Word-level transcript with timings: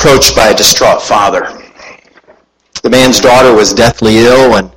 approached 0.00 0.34
by 0.34 0.48
a 0.48 0.56
distraught 0.56 1.02
father. 1.02 1.62
The 2.82 2.88
man's 2.88 3.20
daughter 3.20 3.54
was 3.54 3.74
deathly 3.74 4.16
ill, 4.16 4.56
and 4.56 4.72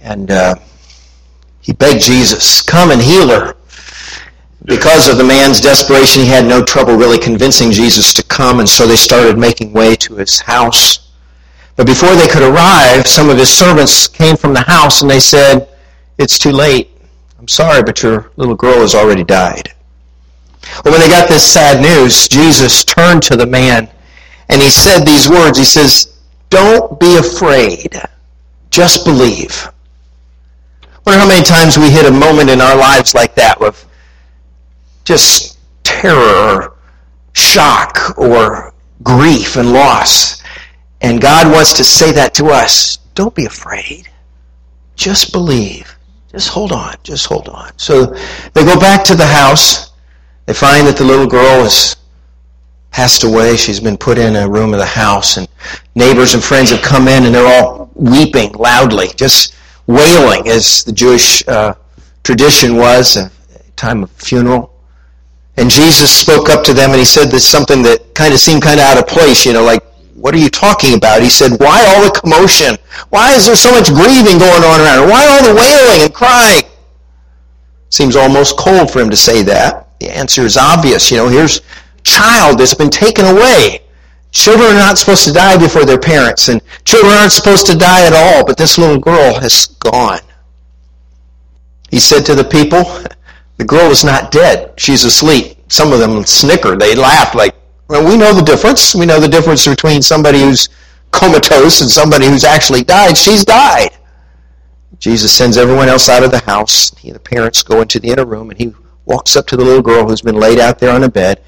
and 0.00 0.30
uh, 0.30 0.54
he 1.60 1.74
begged 1.74 2.02
Jesus, 2.02 2.62
"Come 2.62 2.90
and 2.90 3.02
heal 3.02 3.28
her." 3.28 3.56
Because 4.64 5.06
of 5.06 5.18
the 5.18 5.24
man's 5.24 5.60
desperation, 5.60 6.22
he 6.22 6.28
had 6.28 6.46
no 6.46 6.64
trouble 6.64 6.96
really 6.96 7.18
convincing 7.18 7.70
Jesus 7.72 8.14
to 8.14 8.22
come, 8.22 8.58
and 8.58 8.68
so 8.68 8.86
they 8.86 8.96
started 8.96 9.36
making 9.36 9.74
way 9.74 9.94
to 9.96 10.14
his 10.14 10.40
house. 10.40 11.10
But 11.76 11.86
before 11.86 12.14
they 12.16 12.26
could 12.26 12.42
arrive, 12.42 13.06
some 13.06 13.28
of 13.28 13.36
his 13.36 13.52
servants 13.52 14.08
came 14.08 14.36
from 14.36 14.54
the 14.54 14.62
house, 14.62 15.02
and 15.02 15.10
they 15.10 15.20
said, 15.20 15.68
"It's 16.16 16.38
too 16.38 16.52
late. 16.52 16.90
I'm 17.38 17.48
sorry, 17.48 17.82
but 17.82 18.02
your 18.02 18.30
little 18.36 18.56
girl 18.56 18.80
has 18.80 18.94
already 18.94 19.24
died." 19.24 19.74
Well, 20.82 20.92
when 20.92 21.02
they 21.02 21.08
got 21.10 21.28
this 21.28 21.44
sad 21.44 21.82
news, 21.82 22.28
Jesus 22.28 22.82
turned 22.82 23.22
to 23.24 23.36
the 23.36 23.46
man 23.46 23.90
and 24.48 24.62
he 24.62 24.70
said 24.70 25.04
these 25.04 25.28
words. 25.28 25.58
He 25.58 25.64
says, 25.64 26.18
Don't 26.50 26.98
be 26.98 27.16
afraid. 27.16 28.00
Just 28.70 29.04
believe. 29.04 29.68
I 30.82 30.88
wonder 31.06 31.20
how 31.20 31.28
many 31.28 31.44
times 31.44 31.78
we 31.78 31.90
hit 31.90 32.06
a 32.06 32.10
moment 32.10 32.50
in 32.50 32.60
our 32.60 32.76
lives 32.76 33.14
like 33.14 33.34
that 33.34 33.58
with 33.60 33.86
just 35.04 35.58
terror 35.82 36.18
or 36.18 36.76
shock 37.32 38.18
or 38.18 38.74
grief 39.02 39.56
and 39.56 39.72
loss. 39.72 40.42
And 41.00 41.20
God 41.20 41.50
wants 41.52 41.72
to 41.74 41.84
say 41.84 42.12
that 42.12 42.34
to 42.34 42.46
us. 42.46 42.98
Don't 43.14 43.34
be 43.34 43.46
afraid. 43.46 44.08
Just 44.96 45.32
believe. 45.32 45.96
Just 46.30 46.48
hold 46.48 46.72
on. 46.72 46.96
Just 47.02 47.26
hold 47.26 47.48
on. 47.48 47.70
So 47.78 48.06
they 48.52 48.64
go 48.64 48.78
back 48.78 49.04
to 49.04 49.14
the 49.14 49.26
house. 49.26 49.92
They 50.46 50.52
find 50.52 50.86
that 50.86 50.96
the 50.96 51.04
little 51.04 51.26
girl 51.26 51.64
is 51.64 51.96
passed 52.90 53.24
away. 53.24 53.56
She's 53.56 53.80
been 53.80 53.96
put 53.96 54.18
in 54.18 54.36
a 54.36 54.48
room 54.48 54.72
of 54.72 54.78
the 54.78 54.86
house, 54.86 55.36
and 55.36 55.48
neighbors 55.94 56.34
and 56.34 56.42
friends 56.42 56.70
have 56.70 56.82
come 56.82 57.08
in, 57.08 57.24
and 57.26 57.34
they're 57.34 57.62
all 57.62 57.90
weeping 57.94 58.52
loudly, 58.52 59.08
just 59.16 59.54
wailing, 59.86 60.48
as 60.48 60.84
the 60.84 60.92
Jewish 60.92 61.46
uh, 61.48 61.74
tradition 62.22 62.76
was, 62.76 63.16
a 63.16 63.30
time 63.76 64.02
of 64.02 64.10
funeral. 64.12 64.74
And 65.56 65.70
Jesus 65.70 66.10
spoke 66.10 66.50
up 66.50 66.62
to 66.64 66.74
them, 66.74 66.90
and 66.90 66.98
he 66.98 67.04
said 67.04 67.30
this 67.30 67.46
something 67.46 67.82
that 67.82 68.14
kind 68.14 68.32
of 68.32 68.38
seemed 68.38 68.62
kind 68.62 68.78
of 68.78 68.86
out 68.86 68.98
of 68.98 69.06
place, 69.08 69.44
you 69.44 69.52
know, 69.52 69.64
like, 69.64 69.82
what 70.14 70.34
are 70.34 70.38
you 70.38 70.50
talking 70.50 70.94
about? 70.94 71.22
He 71.22 71.28
said, 71.28 71.52
why 71.60 71.84
all 71.86 72.04
the 72.04 72.10
commotion? 72.10 72.76
Why 73.10 73.34
is 73.34 73.46
there 73.46 73.56
so 73.56 73.70
much 73.70 73.88
grieving 73.88 74.38
going 74.38 74.64
on 74.64 74.80
around? 74.80 75.04
Her? 75.04 75.08
Why 75.08 75.26
all 75.26 75.42
the 75.42 75.54
wailing 75.54 76.02
and 76.02 76.12
crying? 76.12 76.62
Seems 77.90 78.16
almost 78.16 78.56
cold 78.56 78.90
for 78.90 79.00
him 79.00 79.10
to 79.10 79.16
say 79.16 79.42
that. 79.44 79.88
The 80.00 80.10
answer 80.10 80.42
is 80.42 80.56
obvious. 80.56 81.10
You 81.10 81.18
know, 81.18 81.28
here's 81.28 81.60
child 82.04 82.58
that's 82.58 82.74
been 82.74 82.90
taken 82.90 83.24
away. 83.24 83.82
Children 84.30 84.70
are 84.70 84.74
not 84.74 84.98
supposed 84.98 85.24
to 85.24 85.32
die 85.32 85.56
before 85.56 85.84
their 85.84 85.98
parents, 85.98 86.48
and 86.48 86.60
children 86.84 87.12
aren't 87.12 87.32
supposed 87.32 87.66
to 87.66 87.76
die 87.76 88.06
at 88.06 88.12
all, 88.12 88.44
but 88.44 88.56
this 88.56 88.78
little 88.78 88.98
girl 88.98 89.40
has 89.40 89.66
gone. 89.80 90.20
He 91.90 91.98
said 91.98 92.26
to 92.26 92.34
the 92.34 92.44
people, 92.44 92.84
the 93.56 93.64
girl 93.64 93.90
is 93.90 94.04
not 94.04 94.30
dead. 94.30 94.74
She's 94.78 95.04
asleep. 95.04 95.56
Some 95.68 95.92
of 95.92 95.98
them 95.98 96.24
snickered. 96.24 96.80
They 96.80 96.94
laughed 96.94 97.34
like, 97.34 97.54
well, 97.88 98.06
we 98.06 98.16
know 98.16 98.34
the 98.34 98.42
difference. 98.42 98.94
We 98.94 99.06
know 99.06 99.18
the 99.18 99.28
difference 99.28 99.66
between 99.66 100.02
somebody 100.02 100.40
who's 100.40 100.68
comatose 101.10 101.80
and 101.80 101.90
somebody 101.90 102.26
who's 102.26 102.44
actually 102.44 102.84
died. 102.84 103.16
She's 103.16 103.44
died. 103.44 103.90
Jesus 104.98 105.32
sends 105.32 105.56
everyone 105.56 105.88
else 105.88 106.08
out 106.08 106.22
of 106.22 106.30
the 106.30 106.40
house. 106.40 106.94
He 106.98 107.08
and 107.08 107.16
the 107.16 107.20
parents 107.20 107.62
go 107.62 107.80
into 107.80 107.98
the 107.98 108.08
inner 108.08 108.26
room, 108.26 108.50
and 108.50 108.58
he 108.58 108.74
walks 109.06 109.36
up 109.36 109.46
to 109.46 109.56
the 109.56 109.64
little 109.64 109.82
girl 109.82 110.06
who's 110.06 110.22
been 110.22 110.36
laid 110.36 110.58
out 110.58 110.78
there 110.78 110.92
on 110.92 111.04
a 111.04 111.08
bed, 111.08 111.42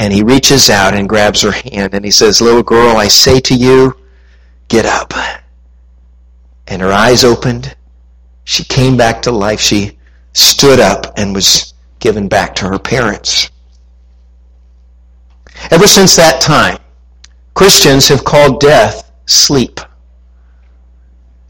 and 0.00 0.14
he 0.14 0.22
reaches 0.22 0.70
out 0.70 0.94
and 0.94 1.10
grabs 1.10 1.42
her 1.42 1.50
hand 1.50 1.92
and 1.92 2.02
he 2.02 2.10
says, 2.10 2.40
Little 2.40 2.62
girl, 2.62 2.96
I 2.96 3.06
say 3.06 3.38
to 3.40 3.54
you, 3.54 3.94
get 4.68 4.86
up. 4.86 5.12
And 6.68 6.80
her 6.80 6.90
eyes 6.90 7.22
opened. 7.22 7.76
She 8.44 8.64
came 8.64 8.96
back 8.96 9.20
to 9.22 9.30
life. 9.30 9.60
She 9.60 9.98
stood 10.32 10.80
up 10.80 11.12
and 11.18 11.34
was 11.34 11.74
given 11.98 12.28
back 12.28 12.54
to 12.54 12.68
her 12.70 12.78
parents. 12.78 13.50
Ever 15.70 15.86
since 15.86 16.16
that 16.16 16.40
time, 16.40 16.78
Christians 17.52 18.08
have 18.08 18.24
called 18.24 18.58
death 18.58 19.12
sleep. 19.26 19.80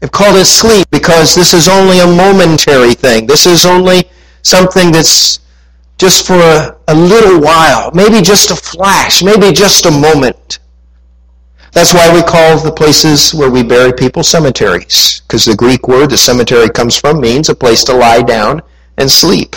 They've 0.01 0.11
called 0.11 0.35
it 0.35 0.43
sleep 0.43 0.89
because 0.91 1.33
this 1.33 1.53
is 1.53 1.69
only 1.69 1.99
a 1.99 2.05
momentary 2.05 2.95
thing. 2.95 3.27
This 3.27 3.45
is 3.45 3.65
only 3.65 4.03
something 4.41 4.91
that's 4.91 5.39
just 6.01 6.25
for 6.25 6.33
a, 6.33 6.75
a 6.87 6.95
little 6.95 7.39
while, 7.39 7.91
maybe 7.93 8.23
just 8.23 8.49
a 8.49 8.55
flash, 8.55 9.21
maybe 9.21 9.51
just 9.51 9.85
a 9.85 9.91
moment. 9.91 10.57
That's 11.73 11.93
why 11.93 12.11
we 12.11 12.23
call 12.23 12.57
the 12.57 12.71
places 12.71 13.35
where 13.35 13.51
we 13.51 13.61
bury 13.61 13.93
people 13.93 14.23
cemeteries, 14.23 15.21
because 15.21 15.45
the 15.45 15.55
Greek 15.55 15.87
word 15.87 16.09
the 16.09 16.17
cemetery 16.17 16.71
comes 16.71 16.97
from 16.97 17.21
means 17.21 17.49
a 17.49 17.55
place 17.55 17.83
to 17.83 17.93
lie 17.93 18.23
down 18.23 18.63
and 18.97 19.11
sleep. 19.11 19.55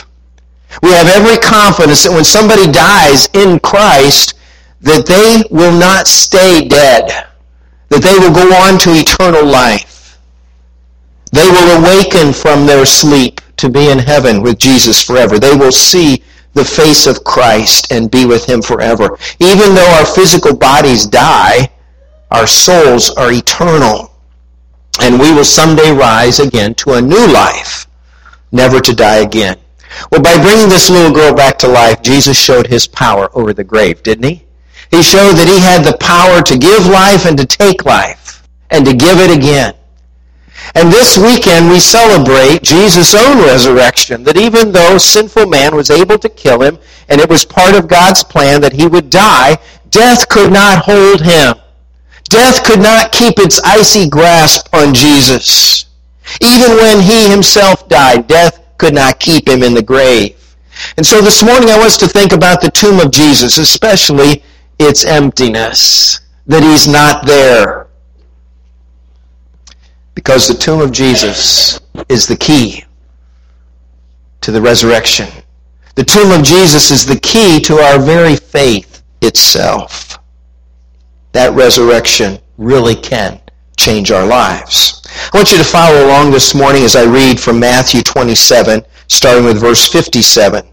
We 0.82 0.90
have 0.90 1.08
every 1.08 1.38
confidence 1.38 2.04
that 2.04 2.12
when 2.12 2.24
somebody 2.24 2.70
dies 2.70 3.26
in 3.32 3.58
Christ, 3.60 4.34
that 4.82 5.06
they 5.06 5.44
will 5.50 5.72
not 5.72 6.06
stay 6.06 6.68
dead, 6.68 7.26
that 7.88 8.02
they 8.02 8.18
will 8.18 8.34
go 8.34 8.54
on 8.54 8.78
to 8.80 8.90
eternal 8.90 9.46
life. 9.46 10.18
They 11.32 11.48
will 11.48 11.80
awaken 11.80 12.34
from 12.34 12.66
their 12.66 12.84
sleep 12.84 13.40
to 13.56 13.70
be 13.70 13.88
in 13.88 13.98
heaven 13.98 14.42
with 14.42 14.58
Jesus 14.58 15.02
forever. 15.02 15.38
They 15.38 15.56
will 15.56 15.72
see 15.72 16.22
the 16.54 16.64
face 16.64 17.06
of 17.06 17.24
Christ 17.24 17.92
and 17.92 18.10
be 18.10 18.26
with 18.26 18.48
him 18.48 18.62
forever. 18.62 19.18
Even 19.40 19.74
though 19.74 19.90
our 19.98 20.06
physical 20.06 20.56
bodies 20.56 21.06
die, 21.06 21.70
our 22.30 22.46
souls 22.46 23.10
are 23.10 23.32
eternal. 23.32 24.12
And 25.00 25.18
we 25.18 25.32
will 25.32 25.44
someday 25.44 25.90
rise 25.90 26.38
again 26.38 26.74
to 26.76 26.94
a 26.94 27.02
new 27.02 27.26
life, 27.26 27.86
never 28.52 28.80
to 28.80 28.94
die 28.94 29.16
again. 29.16 29.56
Well, 30.10 30.22
by 30.22 30.40
bringing 30.40 30.68
this 30.68 30.90
little 30.90 31.12
girl 31.12 31.34
back 31.34 31.58
to 31.58 31.68
life, 31.68 32.02
Jesus 32.02 32.38
showed 32.38 32.66
his 32.66 32.86
power 32.86 33.28
over 33.36 33.52
the 33.52 33.64
grave, 33.64 34.02
didn't 34.02 34.24
he? 34.24 34.44
He 34.90 35.02
showed 35.02 35.34
that 35.34 35.48
he 35.48 35.58
had 35.58 35.84
the 35.84 35.98
power 35.98 36.42
to 36.42 36.58
give 36.58 36.86
life 36.86 37.26
and 37.26 37.36
to 37.38 37.46
take 37.46 37.84
life 37.84 38.46
and 38.70 38.84
to 38.86 38.94
give 38.94 39.18
it 39.18 39.36
again. 39.36 39.74
And 40.74 40.90
this 40.90 41.18
weekend 41.18 41.68
we 41.68 41.78
celebrate 41.78 42.62
Jesus' 42.62 43.14
own 43.14 43.44
resurrection, 43.44 44.24
that 44.24 44.36
even 44.36 44.72
though 44.72 44.98
sinful 44.98 45.46
man 45.46 45.76
was 45.76 45.90
able 45.90 46.18
to 46.18 46.28
kill 46.28 46.62
him, 46.62 46.78
and 47.08 47.20
it 47.20 47.28
was 47.28 47.44
part 47.44 47.74
of 47.74 47.88
God's 47.88 48.24
plan 48.24 48.60
that 48.62 48.72
he 48.72 48.86
would 48.86 49.10
die, 49.10 49.58
death 49.90 50.28
could 50.28 50.52
not 50.52 50.84
hold 50.84 51.20
him. 51.20 51.56
Death 52.24 52.64
could 52.64 52.80
not 52.80 53.12
keep 53.12 53.38
its 53.38 53.60
icy 53.60 54.08
grasp 54.08 54.72
on 54.74 54.94
Jesus. 54.94 55.84
Even 56.40 56.70
when 56.76 57.02
he 57.02 57.28
himself 57.30 57.88
died, 57.88 58.26
death 58.26 58.60
could 58.78 58.94
not 58.94 59.20
keep 59.20 59.46
him 59.46 59.62
in 59.62 59.74
the 59.74 59.82
grave. 59.82 60.36
And 60.96 61.06
so 61.06 61.20
this 61.20 61.42
morning 61.42 61.68
I 61.68 61.76
want 61.76 61.88
us 61.88 61.98
to 61.98 62.08
think 62.08 62.32
about 62.32 62.60
the 62.60 62.70
tomb 62.70 62.98
of 62.98 63.12
Jesus, 63.12 63.58
especially 63.58 64.42
its 64.78 65.04
emptiness, 65.04 66.20
that 66.46 66.62
he's 66.62 66.88
not 66.88 67.26
there 67.26 67.83
because 70.24 70.48
the 70.48 70.54
tomb 70.54 70.80
of 70.80 70.90
Jesus 70.90 71.78
is 72.08 72.26
the 72.26 72.36
key 72.36 72.82
to 74.40 74.50
the 74.50 74.60
resurrection. 74.60 75.28
The 75.96 76.04
tomb 76.04 76.32
of 76.32 76.42
Jesus 76.42 76.90
is 76.90 77.04
the 77.04 77.20
key 77.20 77.60
to 77.60 77.74
our 77.74 78.00
very 78.00 78.34
faith 78.34 79.02
itself. 79.20 80.18
That 81.32 81.52
resurrection 81.52 82.38
really 82.56 82.94
can 82.94 83.38
change 83.76 84.10
our 84.10 84.26
lives. 84.26 85.02
I 85.32 85.36
want 85.36 85.52
you 85.52 85.58
to 85.58 85.64
follow 85.64 86.06
along 86.06 86.30
this 86.30 86.54
morning 86.54 86.84
as 86.84 86.96
I 86.96 87.04
read 87.04 87.38
from 87.38 87.60
Matthew 87.60 88.00
27, 88.00 88.82
starting 89.08 89.44
with 89.44 89.60
verse 89.60 89.86
57. 89.86 90.66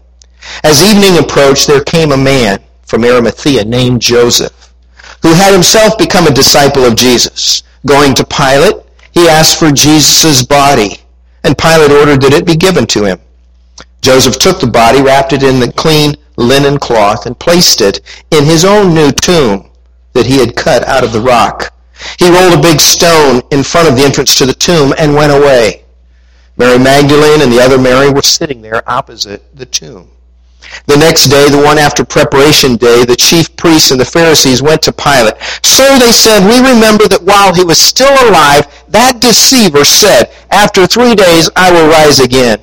As 0.64 0.82
evening 0.82 1.22
approached, 1.22 1.66
there 1.66 1.84
came 1.84 2.12
a 2.12 2.16
man 2.16 2.58
from 2.86 3.04
Arimathea 3.04 3.66
named 3.66 4.00
Joseph, 4.00 4.72
who 5.20 5.34
had 5.34 5.52
himself 5.52 5.98
become 5.98 6.26
a 6.26 6.34
disciple 6.34 6.84
of 6.84 6.96
Jesus. 6.96 7.62
Going 7.84 8.14
to 8.14 8.24
Pilate, 8.24 8.76
he 9.12 9.28
asked 9.28 9.58
for 9.58 9.70
Jesus' 9.70 10.44
body, 10.44 10.96
and 11.44 11.56
Pilate 11.56 11.90
ordered 11.90 12.22
that 12.22 12.32
it 12.32 12.46
be 12.46 12.56
given 12.56 12.86
to 12.88 13.04
him. 13.04 13.20
Joseph 14.00 14.38
took 14.38 14.60
the 14.60 14.66
body, 14.66 15.00
wrapped 15.00 15.32
it 15.32 15.42
in 15.42 15.60
the 15.60 15.72
clean 15.72 16.16
linen 16.36 16.78
cloth, 16.78 17.26
and 17.26 17.38
placed 17.38 17.80
it 17.80 18.00
in 18.30 18.44
his 18.44 18.64
own 18.64 18.94
new 18.94 19.12
tomb 19.12 19.70
that 20.12 20.26
he 20.26 20.38
had 20.38 20.56
cut 20.56 20.84
out 20.84 21.04
of 21.04 21.12
the 21.12 21.20
rock. 21.20 21.72
He 22.18 22.28
rolled 22.30 22.58
a 22.58 22.62
big 22.62 22.80
stone 22.80 23.42
in 23.50 23.62
front 23.62 23.88
of 23.88 23.96
the 23.96 24.02
entrance 24.02 24.36
to 24.36 24.46
the 24.46 24.54
tomb 24.54 24.92
and 24.98 25.14
went 25.14 25.32
away. 25.32 25.84
Mary 26.56 26.78
Magdalene 26.78 27.42
and 27.42 27.52
the 27.52 27.60
other 27.60 27.78
Mary 27.78 28.10
were 28.10 28.22
sitting 28.22 28.60
there 28.60 28.88
opposite 28.90 29.42
the 29.56 29.66
tomb. 29.66 30.10
The 30.86 30.96
next 30.96 31.28
day, 31.28 31.48
the 31.48 31.62
one 31.62 31.78
after 31.78 32.04
preparation 32.04 32.76
day, 32.76 33.04
the 33.04 33.16
chief 33.16 33.54
priests 33.56 33.90
and 33.90 34.00
the 34.00 34.04
Pharisees 34.04 34.62
went 34.62 34.82
to 34.82 34.92
Pilate. 34.92 35.34
Sir, 35.64 35.98
they 35.98 36.12
said, 36.12 36.46
we 36.46 36.58
remember 36.58 37.08
that 37.08 37.22
while 37.22 37.54
he 37.54 37.64
was 37.64 37.80
still 37.80 38.12
alive, 38.28 38.66
that 38.88 39.20
deceiver 39.20 39.84
said, 39.84 40.32
after 40.50 40.86
three 40.86 41.14
days 41.14 41.50
I 41.56 41.70
will 41.72 41.88
rise 41.88 42.20
again. 42.20 42.58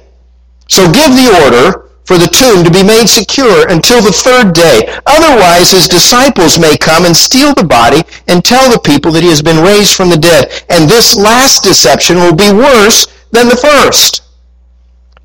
So 0.68 0.92
give 0.92 1.16
the 1.16 1.42
order 1.46 1.90
for 2.06 2.18
the 2.18 2.28
tomb 2.28 2.63
to 2.63 2.72
be 2.72 2.81
made 2.81 3.07
secure 3.07 3.69
until 3.69 4.02
the 4.02 4.12
third 4.12 4.54
day. 4.54 4.81
Otherwise, 5.06 5.69
his 5.69 5.88
disciples 5.88 6.57
may 6.57 6.75
come 6.75 7.06
and 7.06 7.16
steal 7.16 7.54
the 7.54 7.63
body 7.63 8.02
and 8.28 8.44
tell 8.44 8.72
the 8.72 8.80
people 8.80 9.12
that 9.12 9.22
he 9.22 9.30
has 9.30 9.44
been 9.44 9.63
raised 9.63 9.95
from 9.95 10.10
the 10.10 10.18
dead. 10.18 10.50
And 10.69 10.90
this 10.90 11.16
last 11.16 11.63
deception 11.63 12.18
will 12.18 12.36
be 12.36 12.52
worse 12.52 13.06
than 13.31 13.48
the 13.48 13.56
first. 13.56 14.24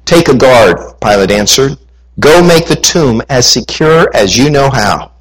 Take 0.04 0.28
a 0.28 0.36
guard, 0.36 1.00
Pilate 1.00 1.30
answered. 1.30 1.78
Go 2.20 2.42
make 2.42 2.66
the 2.66 2.76
tomb 2.76 3.22
as 3.28 3.46
secure 3.46 4.08
as 4.14 4.36
you 4.36 4.50
know 4.50 4.70
how. 4.70 5.12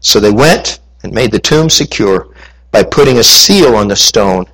So 0.00 0.20
they 0.20 0.30
went 0.30 0.80
and 1.02 1.12
made 1.12 1.32
the 1.32 1.38
tomb 1.38 1.68
secure 1.68 2.28
by 2.70 2.82
putting 2.82 3.18
a 3.18 3.24
seal 3.24 3.74
on 3.76 3.88
the 3.88 3.96
stone 3.96 4.46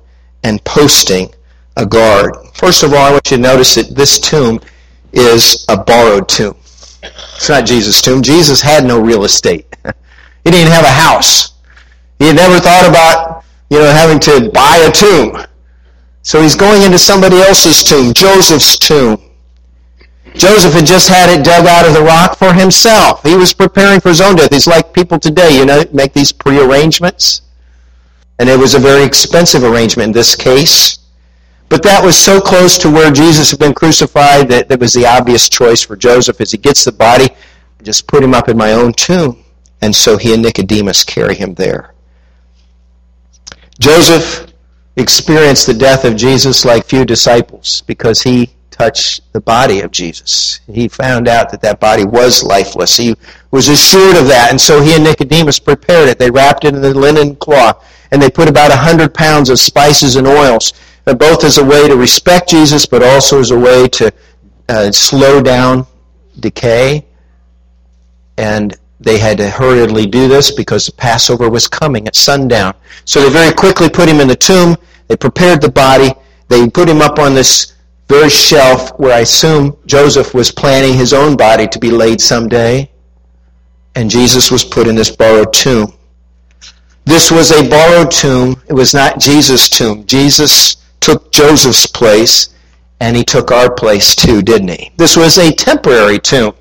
and 0.43 0.63
posting 0.63 1.33
a 1.77 1.85
guard. 1.85 2.35
First 2.53 2.83
of 2.83 2.93
all, 2.93 2.99
I 2.99 3.11
want 3.11 3.29
you 3.29 3.37
to 3.37 3.43
notice 3.43 3.75
that 3.75 3.95
this 3.95 4.19
tomb 4.19 4.59
is 5.11 5.65
a 5.69 5.77
borrowed 5.77 6.27
tomb. 6.27 6.55
It's 7.35 7.49
not 7.49 7.65
Jesus' 7.65 8.01
tomb. 8.01 8.21
Jesus 8.21 8.61
had 8.61 8.85
no 8.85 8.99
real 8.99 9.25
estate. 9.25 9.75
he 10.43 10.51
didn't 10.51 10.71
have 10.71 10.85
a 10.85 10.89
house. 10.89 11.53
He 12.19 12.27
had 12.27 12.35
never 12.35 12.59
thought 12.59 12.87
about, 12.89 13.43
you 13.69 13.79
know, 13.79 13.91
having 13.91 14.19
to 14.21 14.49
buy 14.51 14.77
a 14.77 14.91
tomb. 14.91 15.45
So 16.21 16.41
he's 16.41 16.55
going 16.55 16.83
into 16.83 16.97
somebody 16.97 17.37
else's 17.37 17.83
tomb, 17.83 18.13
Joseph's 18.13 18.77
tomb. 18.77 19.21
Joseph 20.35 20.73
had 20.73 20.85
just 20.85 21.07
had 21.09 21.29
it 21.29 21.45
dug 21.45 21.65
out 21.65 21.87
of 21.87 21.93
the 21.93 22.01
rock 22.01 22.37
for 22.37 22.53
himself. 22.53 23.23
He 23.23 23.35
was 23.35 23.53
preparing 23.53 23.99
for 23.99 24.09
his 24.09 24.21
own 24.21 24.35
death. 24.35 24.51
He's 24.51 24.67
like 24.67 24.93
people 24.93 25.19
today, 25.19 25.57
you 25.57 25.65
know, 25.65 25.83
make 25.93 26.13
these 26.13 26.31
prearrangements. 26.31 27.41
And 28.39 28.49
it 28.49 28.57
was 28.57 28.73
a 28.73 28.79
very 28.79 29.03
expensive 29.03 29.63
arrangement 29.63 30.07
in 30.07 30.13
this 30.13 30.35
case. 30.35 30.99
But 31.69 31.83
that 31.83 32.03
was 32.03 32.17
so 32.17 32.41
close 32.41 32.77
to 32.79 32.89
where 32.89 33.11
Jesus 33.11 33.51
had 33.51 33.59
been 33.59 33.73
crucified 33.73 34.47
that 34.49 34.67
that 34.69 34.79
was 34.79 34.93
the 34.93 35.05
obvious 35.05 35.49
choice 35.49 35.81
for 35.81 35.95
Joseph 35.95 36.41
as 36.41 36.51
he 36.51 36.57
gets 36.57 36.83
the 36.83 36.91
body, 36.91 37.29
I 37.79 37.83
just 37.83 38.07
put 38.07 38.23
him 38.23 38.33
up 38.33 38.49
in 38.49 38.57
my 38.57 38.73
own 38.73 38.93
tomb. 38.93 39.43
And 39.81 39.95
so 39.95 40.17
he 40.17 40.33
and 40.33 40.41
Nicodemus 40.41 41.03
carry 41.03 41.35
him 41.35 41.53
there. 41.53 41.93
Joseph 43.79 44.53
experienced 44.95 45.65
the 45.65 45.73
death 45.73 46.05
of 46.05 46.15
Jesus 46.15 46.65
like 46.65 46.85
few 46.85 47.05
disciples 47.05 47.81
because 47.81 48.21
he 48.21 48.49
touched 48.73 49.31
the 49.33 49.39
body 49.39 49.81
of 49.81 49.91
Jesus. 49.91 50.59
He 50.67 50.87
found 50.87 51.27
out 51.27 51.51
that 51.51 51.61
that 51.61 51.79
body 51.79 52.05
was 52.05 52.43
lifeless. 52.43 52.97
He 52.97 53.15
was 53.51 53.69
assured 53.69 54.17
of 54.17 54.27
that. 54.27 54.47
And 54.49 54.59
so 54.59 54.81
he 54.81 54.95
and 54.95 55.03
Nicodemus 55.03 55.59
prepared 55.59 56.09
it. 56.09 56.17
They 56.17 56.31
wrapped 56.31 56.65
it 56.65 56.73
in 56.73 56.81
the 56.81 56.93
linen 56.93 57.35
cloth 57.35 57.87
and 58.11 58.21
they 58.21 58.29
put 58.29 58.49
about 58.49 58.71
a 58.71 58.75
hundred 58.75 59.13
pounds 59.13 59.49
of 59.49 59.59
spices 59.59 60.15
and 60.15 60.27
oils, 60.27 60.73
uh, 61.05 61.13
both 61.13 61.43
as 61.43 61.59
a 61.59 61.63
way 61.63 61.87
to 61.87 61.95
respect 61.95 62.49
Jesus, 62.49 62.85
but 62.85 63.03
also 63.03 63.39
as 63.39 63.51
a 63.51 63.57
way 63.57 63.87
to 63.89 64.11
uh, 64.69 64.91
slow 64.91 65.41
down 65.41 65.85
decay. 66.39 67.05
And 68.37 68.75
they 68.99 69.19
had 69.19 69.37
to 69.37 69.49
hurriedly 69.49 70.07
do 70.07 70.27
this 70.27 70.49
because 70.51 70.87
the 70.87 70.93
Passover 70.93 71.49
was 71.49 71.67
coming 71.67 72.07
at 72.07 72.15
sundown. 72.15 72.73
So 73.05 73.21
they 73.21 73.29
very 73.29 73.53
quickly 73.53 73.89
put 73.89 74.09
him 74.09 74.19
in 74.19 74.27
the 74.27 74.35
tomb. 74.35 74.75
They 75.07 75.15
prepared 75.15 75.61
the 75.61 75.71
body. 75.71 76.13
They 76.47 76.69
put 76.69 76.89
him 76.89 77.01
up 77.01 77.19
on 77.19 77.35
this 77.35 77.73
very 78.07 78.29
shelf 78.29 78.91
where 78.99 79.13
I 79.13 79.19
assume 79.19 79.77
Joseph 79.85 80.33
was 80.33 80.51
planning 80.51 80.93
his 80.93 81.13
own 81.13 81.35
body 81.35 81.67
to 81.67 81.79
be 81.79 81.91
laid 81.91 82.21
someday. 82.21 82.89
And 83.95 84.09
Jesus 84.09 84.51
was 84.51 84.63
put 84.63 84.87
in 84.87 84.95
this 84.95 85.15
borrowed 85.15 85.53
tomb. 85.53 85.93
This 87.05 87.31
was 87.31 87.51
a 87.51 87.69
borrowed 87.69 88.11
tomb. 88.11 88.61
It 88.67 88.73
was 88.73 88.93
not 88.93 89.19
Jesus' 89.19 89.69
tomb. 89.69 90.05
Jesus 90.05 90.77
took 90.99 91.31
Joseph's 91.31 91.85
place, 91.85 92.55
and 93.01 93.15
he 93.15 93.23
took 93.23 93.51
our 93.51 93.71
place 93.73 94.15
too, 94.15 94.41
didn't 94.41 94.69
he? 94.69 94.91
This 94.95 95.17
was 95.17 95.37
a 95.37 95.51
temporary 95.51 96.17
tomb. 96.17 96.55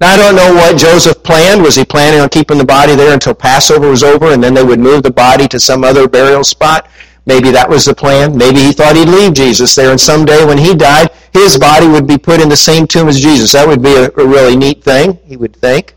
Now, 0.00 0.14
I 0.14 0.16
don't 0.16 0.34
know 0.34 0.52
what 0.54 0.76
Joseph 0.76 1.22
planned. 1.22 1.62
Was 1.62 1.76
he 1.76 1.84
planning 1.84 2.20
on 2.20 2.28
keeping 2.28 2.58
the 2.58 2.64
body 2.64 2.96
there 2.96 3.14
until 3.14 3.34
Passover 3.34 3.88
was 3.88 4.02
over, 4.02 4.32
and 4.32 4.42
then 4.42 4.52
they 4.52 4.64
would 4.64 4.80
move 4.80 5.04
the 5.04 5.12
body 5.12 5.46
to 5.46 5.60
some 5.60 5.84
other 5.84 6.08
burial 6.08 6.42
spot? 6.42 6.88
Maybe 7.24 7.50
that 7.52 7.68
was 7.68 7.84
the 7.84 7.94
plan. 7.94 8.36
Maybe 8.36 8.60
he 8.60 8.72
thought 8.72 8.96
he'd 8.96 9.08
leave 9.08 9.32
Jesus 9.34 9.74
there, 9.74 9.90
and 9.90 10.00
someday 10.00 10.44
when 10.44 10.58
he 10.58 10.74
died, 10.74 11.10
his 11.32 11.56
body 11.56 11.86
would 11.86 12.06
be 12.06 12.18
put 12.18 12.40
in 12.40 12.48
the 12.48 12.56
same 12.56 12.86
tomb 12.86 13.08
as 13.08 13.20
Jesus. 13.20 13.52
That 13.52 13.66
would 13.68 13.82
be 13.82 13.94
a, 13.94 14.06
a 14.06 14.26
really 14.26 14.56
neat 14.56 14.82
thing, 14.82 15.18
he 15.24 15.36
would 15.36 15.54
think. 15.54 15.94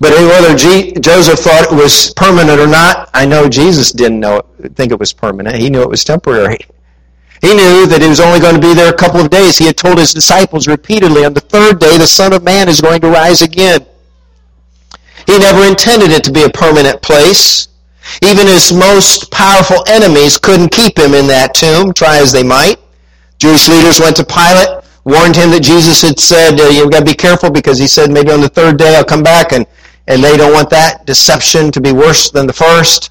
But 0.00 0.10
whether 0.12 0.56
G- 0.56 0.92
Joseph 1.00 1.38
thought 1.38 1.72
it 1.72 1.74
was 1.74 2.12
permanent 2.14 2.60
or 2.60 2.66
not, 2.66 3.10
I 3.14 3.26
know 3.26 3.48
Jesus 3.48 3.92
didn't 3.92 4.18
know 4.18 4.42
it, 4.58 4.74
think 4.74 4.90
it 4.90 4.98
was 4.98 5.12
permanent. 5.12 5.56
He 5.56 5.70
knew 5.70 5.82
it 5.82 5.88
was 5.88 6.02
temporary. 6.04 6.58
He 7.40 7.54
knew 7.54 7.86
that 7.86 8.02
it 8.02 8.08
was 8.08 8.20
only 8.20 8.40
going 8.40 8.54
to 8.54 8.60
be 8.60 8.74
there 8.74 8.92
a 8.92 8.96
couple 8.96 9.20
of 9.20 9.30
days. 9.30 9.56
He 9.56 9.66
had 9.66 9.76
told 9.76 9.98
his 9.98 10.12
disciples 10.14 10.66
repeatedly, 10.66 11.24
on 11.24 11.34
the 11.34 11.40
third 11.40 11.78
day, 11.78 11.96
the 11.96 12.06
Son 12.06 12.32
of 12.32 12.42
Man 12.42 12.68
is 12.68 12.80
going 12.80 13.00
to 13.02 13.08
rise 13.08 13.40
again. 13.42 13.86
He 15.26 15.38
never 15.38 15.64
intended 15.64 16.10
it 16.10 16.24
to 16.24 16.32
be 16.32 16.42
a 16.42 16.50
permanent 16.50 17.00
place. 17.02 17.68
Even 18.22 18.46
his 18.46 18.72
most 18.72 19.30
powerful 19.30 19.84
enemies 19.88 20.38
couldn't 20.38 20.70
keep 20.70 20.98
him 20.98 21.14
in 21.14 21.26
that 21.26 21.54
tomb, 21.54 21.92
try 21.92 22.18
as 22.18 22.32
they 22.32 22.42
might. 22.42 22.76
Jewish 23.38 23.68
leaders 23.68 24.00
went 24.00 24.16
to 24.16 24.24
Pilate, 24.24 24.84
warned 25.04 25.36
him 25.36 25.50
that 25.50 25.62
Jesus 25.62 26.02
had 26.02 26.18
said, 26.18 26.60
uh, 26.60 26.68
you've 26.68 26.90
got 26.90 27.00
to 27.00 27.04
be 27.04 27.14
careful 27.14 27.50
because 27.50 27.78
he 27.78 27.86
said 27.86 28.10
maybe 28.10 28.30
on 28.30 28.40
the 28.40 28.48
third 28.48 28.78
day 28.78 28.96
I'll 28.96 29.04
come 29.04 29.22
back 29.22 29.52
and 29.52 29.66
and 30.06 30.22
they 30.22 30.36
don't 30.36 30.52
want 30.52 30.70
that 30.70 31.06
deception 31.06 31.70
to 31.72 31.80
be 31.80 31.92
worse 31.92 32.30
than 32.30 32.46
the 32.46 32.52
first. 32.52 33.10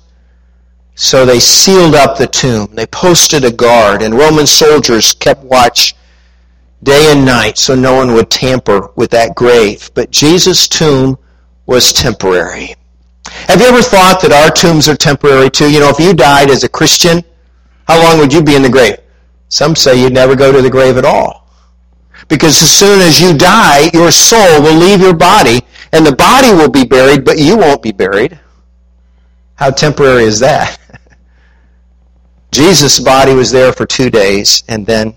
So 0.95 1.25
they 1.25 1.40
sealed 1.40 1.95
up 1.95 2.18
the 2.18 2.28
tomb. 2.28 2.69
They 2.74 2.86
posted 2.86 3.44
a 3.44 3.51
guard, 3.51 4.04
and 4.04 4.13
Roman 4.13 4.45
soldiers 4.45 5.13
kept 5.13 5.44
watch 5.44 5.95
day 6.84 7.12
and 7.12 7.25
night 7.25 7.57
so 7.57 7.74
no 7.74 7.95
one 7.95 8.13
would 8.13 8.30
tamper 8.30 8.90
with 8.95 9.10
that 9.12 9.34
grave. 9.36 9.90
But 9.95 10.12
Jesus' 10.12 10.68
tomb 10.68 11.18
was 11.66 11.94
temporary. 11.94 12.75
Have 13.25 13.61
you 13.61 13.67
ever 13.67 13.81
thought 13.81 14.21
that 14.21 14.31
our 14.31 14.49
tombs 14.49 14.89
are 14.89 14.95
temporary 14.95 15.49
too? 15.49 15.71
You 15.71 15.79
know, 15.79 15.89
if 15.89 15.99
you 15.99 16.13
died 16.13 16.49
as 16.49 16.63
a 16.63 16.69
Christian, 16.69 17.23
how 17.87 18.01
long 18.01 18.19
would 18.19 18.33
you 18.33 18.43
be 18.43 18.55
in 18.55 18.61
the 18.61 18.69
grave? 18.69 18.97
Some 19.49 19.75
say 19.75 20.01
you'd 20.01 20.13
never 20.13 20.35
go 20.35 20.51
to 20.51 20.61
the 20.61 20.69
grave 20.69 20.97
at 20.97 21.05
all. 21.05 21.47
Because 22.27 22.61
as 22.61 22.71
soon 22.71 23.01
as 23.01 23.21
you 23.21 23.37
die, 23.37 23.89
your 23.93 24.11
soul 24.11 24.61
will 24.61 24.75
leave 24.75 24.99
your 24.99 25.13
body 25.13 25.61
and 25.91 26.05
the 26.05 26.15
body 26.15 26.51
will 26.51 26.69
be 26.69 26.85
buried, 26.85 27.23
but 27.23 27.37
you 27.37 27.55
won't 27.57 27.83
be 27.83 27.91
buried. 27.91 28.39
How 29.55 29.69
temporary 29.69 30.23
is 30.23 30.39
that? 30.39 30.79
Jesus' 32.51 32.99
body 32.99 33.33
was 33.33 33.51
there 33.51 33.71
for 33.71 33.85
two 33.85 34.09
days, 34.09 34.63
and 34.67 34.85
then 34.85 35.15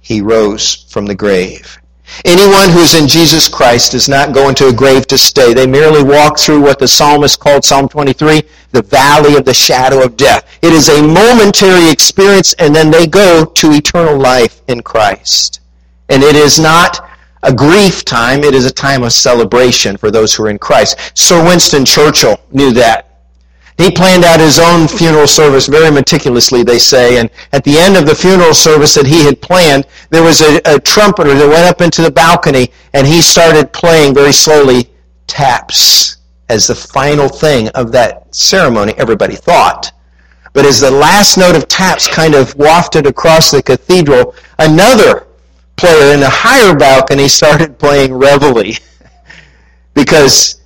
he 0.00 0.20
rose 0.20 0.84
from 0.90 1.06
the 1.06 1.14
grave. 1.14 1.78
Anyone 2.24 2.70
who's 2.70 2.94
in 2.94 3.08
Jesus 3.08 3.48
Christ 3.48 3.92
does 3.92 4.08
not 4.08 4.34
go 4.34 4.48
into 4.48 4.68
a 4.68 4.72
grave 4.72 5.06
to 5.08 5.18
stay. 5.18 5.54
They 5.54 5.66
merely 5.66 6.02
walk 6.02 6.38
through 6.38 6.60
what 6.60 6.78
the 6.78 6.88
psalmist 6.88 7.40
called 7.40 7.64
Psalm 7.64 7.88
23, 7.88 8.42
the 8.72 8.82
valley 8.82 9.36
of 9.36 9.44
the 9.44 9.54
shadow 9.54 10.04
of 10.04 10.16
death. 10.16 10.46
It 10.62 10.72
is 10.72 10.88
a 10.88 11.02
momentary 11.02 11.90
experience, 11.90 12.52
and 12.54 12.74
then 12.74 12.90
they 12.90 13.06
go 13.06 13.44
to 13.44 13.72
eternal 13.72 14.18
life 14.18 14.62
in 14.68 14.82
Christ. 14.82 15.60
And 16.08 16.22
it 16.22 16.36
is 16.36 16.60
not 16.60 17.08
a 17.42 17.52
grief 17.52 18.04
time, 18.04 18.44
it 18.44 18.54
is 18.54 18.66
a 18.66 18.72
time 18.72 19.02
of 19.02 19.12
celebration 19.12 19.96
for 19.96 20.10
those 20.10 20.34
who 20.34 20.44
are 20.44 20.50
in 20.50 20.58
Christ. 20.58 20.98
Sir 21.14 21.44
Winston 21.44 21.84
Churchill 21.84 22.40
knew 22.52 22.72
that. 22.72 23.13
He 23.76 23.90
planned 23.90 24.24
out 24.24 24.38
his 24.38 24.60
own 24.60 24.86
funeral 24.86 25.26
service 25.26 25.66
very 25.66 25.90
meticulously, 25.90 26.62
they 26.62 26.78
say, 26.78 27.18
and 27.18 27.28
at 27.52 27.64
the 27.64 27.76
end 27.76 27.96
of 27.96 28.06
the 28.06 28.14
funeral 28.14 28.54
service 28.54 28.94
that 28.94 29.06
he 29.06 29.24
had 29.24 29.42
planned, 29.42 29.86
there 30.10 30.22
was 30.22 30.42
a, 30.42 30.60
a 30.64 30.78
trumpeter 30.78 31.34
that 31.34 31.48
went 31.48 31.66
up 31.66 31.80
into 31.80 32.02
the 32.02 32.10
balcony 32.10 32.70
and 32.92 33.06
he 33.06 33.20
started 33.20 33.72
playing 33.72 34.14
very 34.14 34.32
slowly 34.32 34.88
taps 35.26 36.18
as 36.48 36.68
the 36.68 36.74
final 36.74 37.28
thing 37.28 37.68
of 37.70 37.90
that 37.90 38.32
ceremony, 38.34 38.94
everybody 38.96 39.34
thought. 39.34 39.90
But 40.52 40.66
as 40.66 40.80
the 40.80 40.90
last 40.90 41.36
note 41.36 41.56
of 41.56 41.66
taps 41.66 42.06
kind 42.06 42.34
of 42.34 42.54
wafted 42.54 43.06
across 43.06 43.50
the 43.50 43.62
cathedral, 43.62 44.36
another 44.60 45.26
player 45.76 46.14
in 46.14 46.22
a 46.22 46.30
higher 46.30 46.76
balcony 46.76 47.26
started 47.26 47.78
playing 47.78 48.14
reveille 48.14 48.76
because 49.94 50.62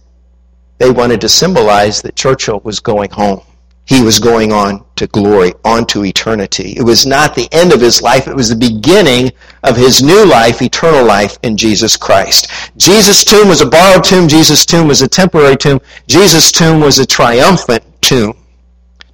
they 0.78 0.90
wanted 0.90 1.20
to 1.20 1.28
symbolize 1.28 2.00
that 2.02 2.16
Churchill 2.16 2.60
was 2.60 2.80
going 2.80 3.10
home. 3.10 3.42
He 3.84 4.02
was 4.02 4.18
going 4.18 4.52
on 4.52 4.84
to 4.96 5.06
glory, 5.06 5.54
on 5.64 5.86
to 5.86 6.04
eternity. 6.04 6.74
It 6.76 6.82
was 6.82 7.06
not 7.06 7.34
the 7.34 7.48
end 7.52 7.72
of 7.72 7.80
his 7.80 8.02
life, 8.02 8.28
it 8.28 8.36
was 8.36 8.50
the 8.50 8.56
beginning 8.56 9.32
of 9.62 9.76
his 9.76 10.02
new 10.02 10.26
life, 10.26 10.60
eternal 10.60 11.06
life 11.06 11.38
in 11.42 11.56
Jesus 11.56 11.96
Christ. 11.96 12.50
Jesus' 12.76 13.24
tomb 13.24 13.48
was 13.48 13.62
a 13.62 13.66
borrowed 13.66 14.04
tomb, 14.04 14.28
Jesus' 14.28 14.66
tomb 14.66 14.88
was 14.88 15.00
a 15.00 15.08
temporary 15.08 15.56
tomb, 15.56 15.80
Jesus' 16.06 16.52
tomb 16.52 16.80
was 16.80 16.98
a 16.98 17.06
triumphant 17.06 17.82
tomb. 18.02 18.36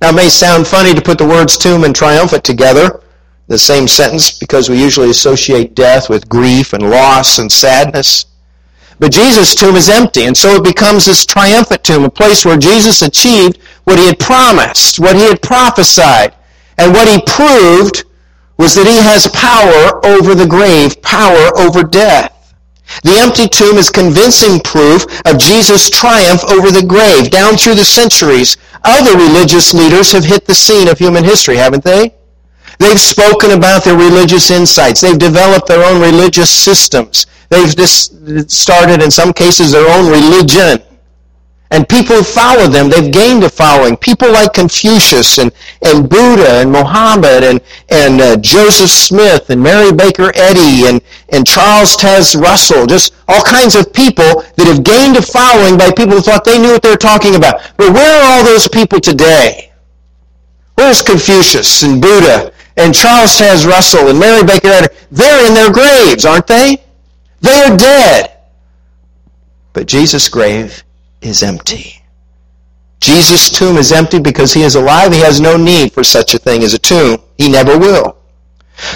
Now 0.02 0.10
it 0.10 0.16
may 0.16 0.28
sound 0.28 0.66
funny 0.66 0.92
to 0.92 1.00
put 1.00 1.18
the 1.18 1.26
words 1.26 1.56
tomb 1.56 1.84
and 1.84 1.94
triumphant 1.94 2.42
together, 2.42 3.00
the 3.46 3.58
same 3.58 3.86
sentence 3.86 4.36
because 4.36 4.68
we 4.68 4.82
usually 4.82 5.10
associate 5.10 5.76
death 5.76 6.10
with 6.10 6.28
grief 6.28 6.72
and 6.72 6.90
loss 6.90 7.38
and 7.38 7.50
sadness. 7.50 8.26
But 8.98 9.12
Jesus' 9.12 9.54
tomb 9.54 9.76
is 9.76 9.88
empty, 9.88 10.24
and 10.24 10.36
so 10.36 10.56
it 10.56 10.64
becomes 10.64 11.06
this 11.06 11.26
triumphant 11.26 11.82
tomb, 11.82 12.04
a 12.04 12.10
place 12.10 12.44
where 12.44 12.56
Jesus 12.56 13.02
achieved 13.02 13.58
what 13.84 13.98
he 13.98 14.06
had 14.06 14.18
promised, 14.18 15.00
what 15.00 15.16
he 15.16 15.22
had 15.22 15.42
prophesied. 15.42 16.34
And 16.78 16.92
what 16.92 17.08
he 17.08 17.20
proved 17.26 18.04
was 18.56 18.74
that 18.74 18.86
he 18.86 18.98
has 18.98 19.26
power 19.28 20.04
over 20.06 20.34
the 20.34 20.46
grave, 20.46 21.00
power 21.02 21.50
over 21.58 21.82
death. 21.82 22.30
The 23.02 23.18
empty 23.18 23.48
tomb 23.48 23.76
is 23.76 23.90
convincing 23.90 24.60
proof 24.60 25.04
of 25.26 25.38
Jesus' 25.38 25.90
triumph 25.90 26.44
over 26.50 26.70
the 26.70 26.84
grave. 26.86 27.30
Down 27.30 27.56
through 27.56 27.74
the 27.74 27.84
centuries, 27.84 28.56
other 28.84 29.16
religious 29.16 29.74
leaders 29.74 30.12
have 30.12 30.24
hit 30.24 30.46
the 30.46 30.54
scene 30.54 30.88
of 30.88 30.98
human 30.98 31.24
history, 31.24 31.56
haven't 31.56 31.82
they? 31.82 32.14
They've 32.78 33.00
spoken 33.00 33.52
about 33.52 33.84
their 33.84 33.96
religious 33.96 34.50
insights. 34.50 35.00
They've 35.00 35.18
developed 35.18 35.68
their 35.68 35.84
own 35.84 36.00
religious 36.00 36.50
systems. 36.50 37.26
They've 37.48 37.74
just 37.74 38.50
started, 38.50 39.02
in 39.02 39.10
some 39.10 39.32
cases, 39.32 39.72
their 39.72 39.88
own 39.88 40.10
religion. 40.10 40.82
And 41.70 41.88
people 41.88 42.22
follow 42.22 42.68
them, 42.68 42.88
they've 42.88 43.10
gained 43.10 43.42
a 43.42 43.48
following. 43.48 43.96
People 43.96 44.30
like 44.30 44.52
Confucius 44.52 45.38
and, 45.38 45.50
and 45.82 46.08
Buddha 46.08 46.60
and 46.60 46.70
Mohammed 46.70 47.42
and, 47.42 47.60
and 47.90 48.20
uh, 48.20 48.36
Joseph 48.36 48.90
Smith 48.90 49.50
and 49.50 49.60
Mary 49.60 49.92
Baker 49.92 50.30
Eddy 50.36 50.86
and, 50.86 51.00
and 51.30 51.44
Charles 51.44 51.96
Taze 51.96 52.40
Russell, 52.40 52.86
just 52.86 53.14
all 53.26 53.42
kinds 53.42 53.74
of 53.74 53.92
people 53.92 54.44
that 54.56 54.66
have 54.66 54.84
gained 54.84 55.16
a 55.16 55.22
following 55.22 55.76
by 55.76 55.90
people 55.90 56.14
who 56.14 56.20
thought 56.20 56.44
they 56.44 56.58
knew 56.58 56.70
what 56.70 56.82
they 56.82 56.90
were 56.90 56.96
talking 56.96 57.34
about. 57.34 57.72
But 57.76 57.92
where 57.92 58.22
are 58.22 58.38
all 58.38 58.44
those 58.44 58.68
people 58.68 59.00
today? 59.00 59.72
Where's 60.76 61.02
Confucius 61.02 61.82
and 61.82 62.00
Buddha 62.00 62.52
and 62.76 62.94
Charles 62.94 63.38
Taze 63.38 63.66
Russell 63.66 64.08
and 64.08 64.18
Mary 64.18 64.44
Baker 64.44 64.68
Eddy? 64.68 64.88
They're 65.10 65.46
in 65.46 65.54
their 65.54 65.72
graves, 65.72 66.24
aren't 66.24 66.46
they? 66.46 66.82
They 67.40 67.62
are 67.62 67.76
dead. 67.76 68.36
But 69.72 69.86
Jesus' 69.86 70.28
grave 70.28 70.82
is 71.20 71.42
empty. 71.42 72.02
Jesus' 73.00 73.50
tomb 73.50 73.76
is 73.76 73.92
empty 73.92 74.18
because 74.18 74.54
he 74.54 74.62
is 74.62 74.76
alive. 74.76 75.12
He 75.12 75.20
has 75.20 75.40
no 75.40 75.56
need 75.56 75.92
for 75.92 76.02
such 76.02 76.34
a 76.34 76.38
thing 76.38 76.62
as 76.62 76.72
a 76.72 76.78
tomb. 76.78 77.18
He 77.36 77.50
never 77.50 77.78
will. 77.78 78.16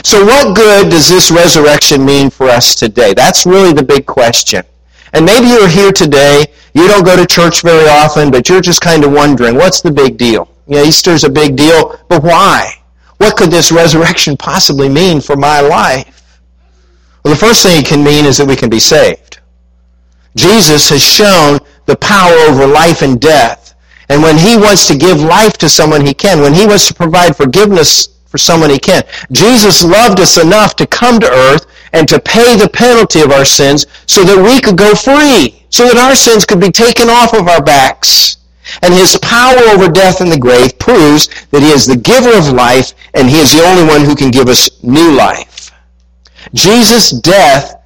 So 0.02 0.25
what 0.25 0.56
good 0.56 0.90
does 0.90 1.08
this 1.08 1.30
resurrection 1.30 2.04
mean 2.04 2.30
for 2.30 2.49
us 2.49 2.75
today? 2.75 3.12
That's 3.14 3.47
really 3.47 3.73
the 3.73 3.82
big 3.82 4.06
question. 4.06 4.64
And 5.12 5.25
maybe 5.25 5.49
you're 5.49 5.68
here 5.68 5.92
today, 5.92 6.47
you 6.75 6.88
don't 6.88 7.04
go 7.04 7.16
to 7.16 7.26
church 7.26 7.62
very 7.62 7.88
often, 7.88 8.30
but 8.30 8.49
you're 8.49 8.61
just 8.61 8.80
kind 8.80 9.04
of 9.04 9.12
wondering, 9.12 9.54
what's 9.54 9.80
the 9.80 9.90
big 9.90 10.16
deal? 10.16 10.49
You 10.66 10.76
know, 10.76 10.85
Easter's 10.85 11.25
a 11.25 11.30
big 11.30 11.56
deal, 11.56 11.99
but 12.08 12.23
why? 12.23 12.77
What 13.18 13.37
could 13.37 13.50
this 13.50 13.70
resurrection 13.70 14.37
possibly 14.37 14.88
mean 14.88 15.20
for 15.20 15.37
my 15.37 15.60
life? 15.60 16.40
Well, 17.25 17.34
the 17.34 17.40
first 17.40 17.62
thing 17.62 17.80
it 17.80 17.87
can 17.87 18.02
mean 18.02 18.25
is 18.25 18.38
that 18.38 18.48
we 18.48 18.56
can 18.56 18.70
be 18.70 18.78
saved. 18.78 19.40
Jesus 20.37 20.88
has 20.90 21.02
shown 21.02 21.58
the 21.87 21.96
power 21.96 22.32
over 22.48 22.66
life 22.66 23.02
and 23.02 23.20
death. 23.20 23.75
And 24.08 24.22
when 24.22 24.38
he 24.38 24.56
wants 24.56 24.87
to 24.88 24.96
give 24.96 25.20
life 25.20 25.58
to 25.58 25.68
someone, 25.68 26.06
he 26.06 26.14
can. 26.14 26.40
When 26.40 26.54
he 26.54 26.66
wants 26.66 26.88
to 26.88 26.94
provide 26.94 27.37
forgiveness 27.37 28.08
for 28.26 28.38
someone, 28.38 28.70
he 28.70 28.78
can. 28.78 29.02
Jesus 29.32 29.84
loved 29.84 30.20
us 30.20 30.38
enough 30.38 30.76
to 30.76 30.87
come 30.87 31.20
to 31.20 31.30
earth 31.30 31.66
and 31.92 32.08
to 32.08 32.20
pay 32.20 32.56
the 32.56 32.68
penalty 32.68 33.20
of 33.20 33.32
our 33.32 33.44
sins 33.44 33.87
so 34.06 34.22
that 34.25 34.42
we 34.42 34.60
could 34.60 34.78
go 34.78 34.94
free, 34.94 35.64
so 35.70 35.84
that 35.84 35.96
our 35.96 36.14
sins 36.14 36.46
could 36.46 36.60
be 36.60 36.70
taken 36.70 37.08
off 37.08 37.34
of 37.34 37.48
our 37.48 37.62
backs. 37.62 38.38
And 38.82 38.92
his 38.92 39.18
power 39.18 39.58
over 39.70 39.88
death 39.88 40.20
and 40.20 40.30
the 40.30 40.38
grave 40.38 40.78
proves 40.78 41.28
that 41.50 41.62
he 41.62 41.70
is 41.70 41.87
the 41.87 41.96
giver 41.96 42.37
of 42.37 42.52
life 42.52 42.92
and 43.14 43.28
he 43.28 43.38
is 43.38 43.52
the 43.52 43.64
only 43.64 43.84
one 43.84 44.04
who 44.04 44.14
can 44.14 44.30
give 44.30 44.48
us 44.48 44.82
new 44.82 45.12
life. 45.12 45.72
Jesus' 46.54 47.10
death 47.10 47.76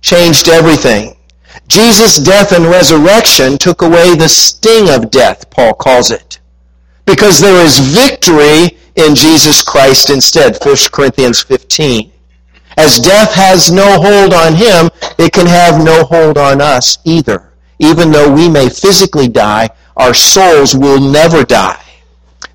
changed 0.00 0.48
everything. 0.48 1.16
Jesus' 1.68 2.18
death 2.18 2.52
and 2.52 2.66
resurrection 2.66 3.56
took 3.58 3.82
away 3.82 4.14
the 4.14 4.28
sting 4.28 4.90
of 4.90 5.10
death, 5.10 5.48
Paul 5.50 5.74
calls 5.74 6.10
it. 6.10 6.38
Because 7.06 7.40
there 7.40 7.64
is 7.64 7.78
victory 7.78 8.78
in 8.96 9.14
Jesus 9.14 9.62
Christ 9.62 10.10
instead, 10.10 10.58
1 10.62 10.76
Corinthians 10.92 11.42
15. 11.42 12.12
As 12.76 12.98
death 12.98 13.32
has 13.34 13.70
no 13.70 14.00
hold 14.00 14.32
on 14.32 14.54
him, 14.54 14.90
it 15.18 15.32
can 15.32 15.46
have 15.46 15.82
no 15.82 16.04
hold 16.04 16.38
on 16.38 16.60
us 16.60 16.98
either. 17.04 17.52
Even 17.78 18.10
though 18.10 18.32
we 18.32 18.48
may 18.48 18.68
physically 18.68 19.28
die, 19.28 19.68
our 19.96 20.14
souls 20.14 20.74
will 20.74 21.00
never 21.00 21.44
die. 21.44 21.82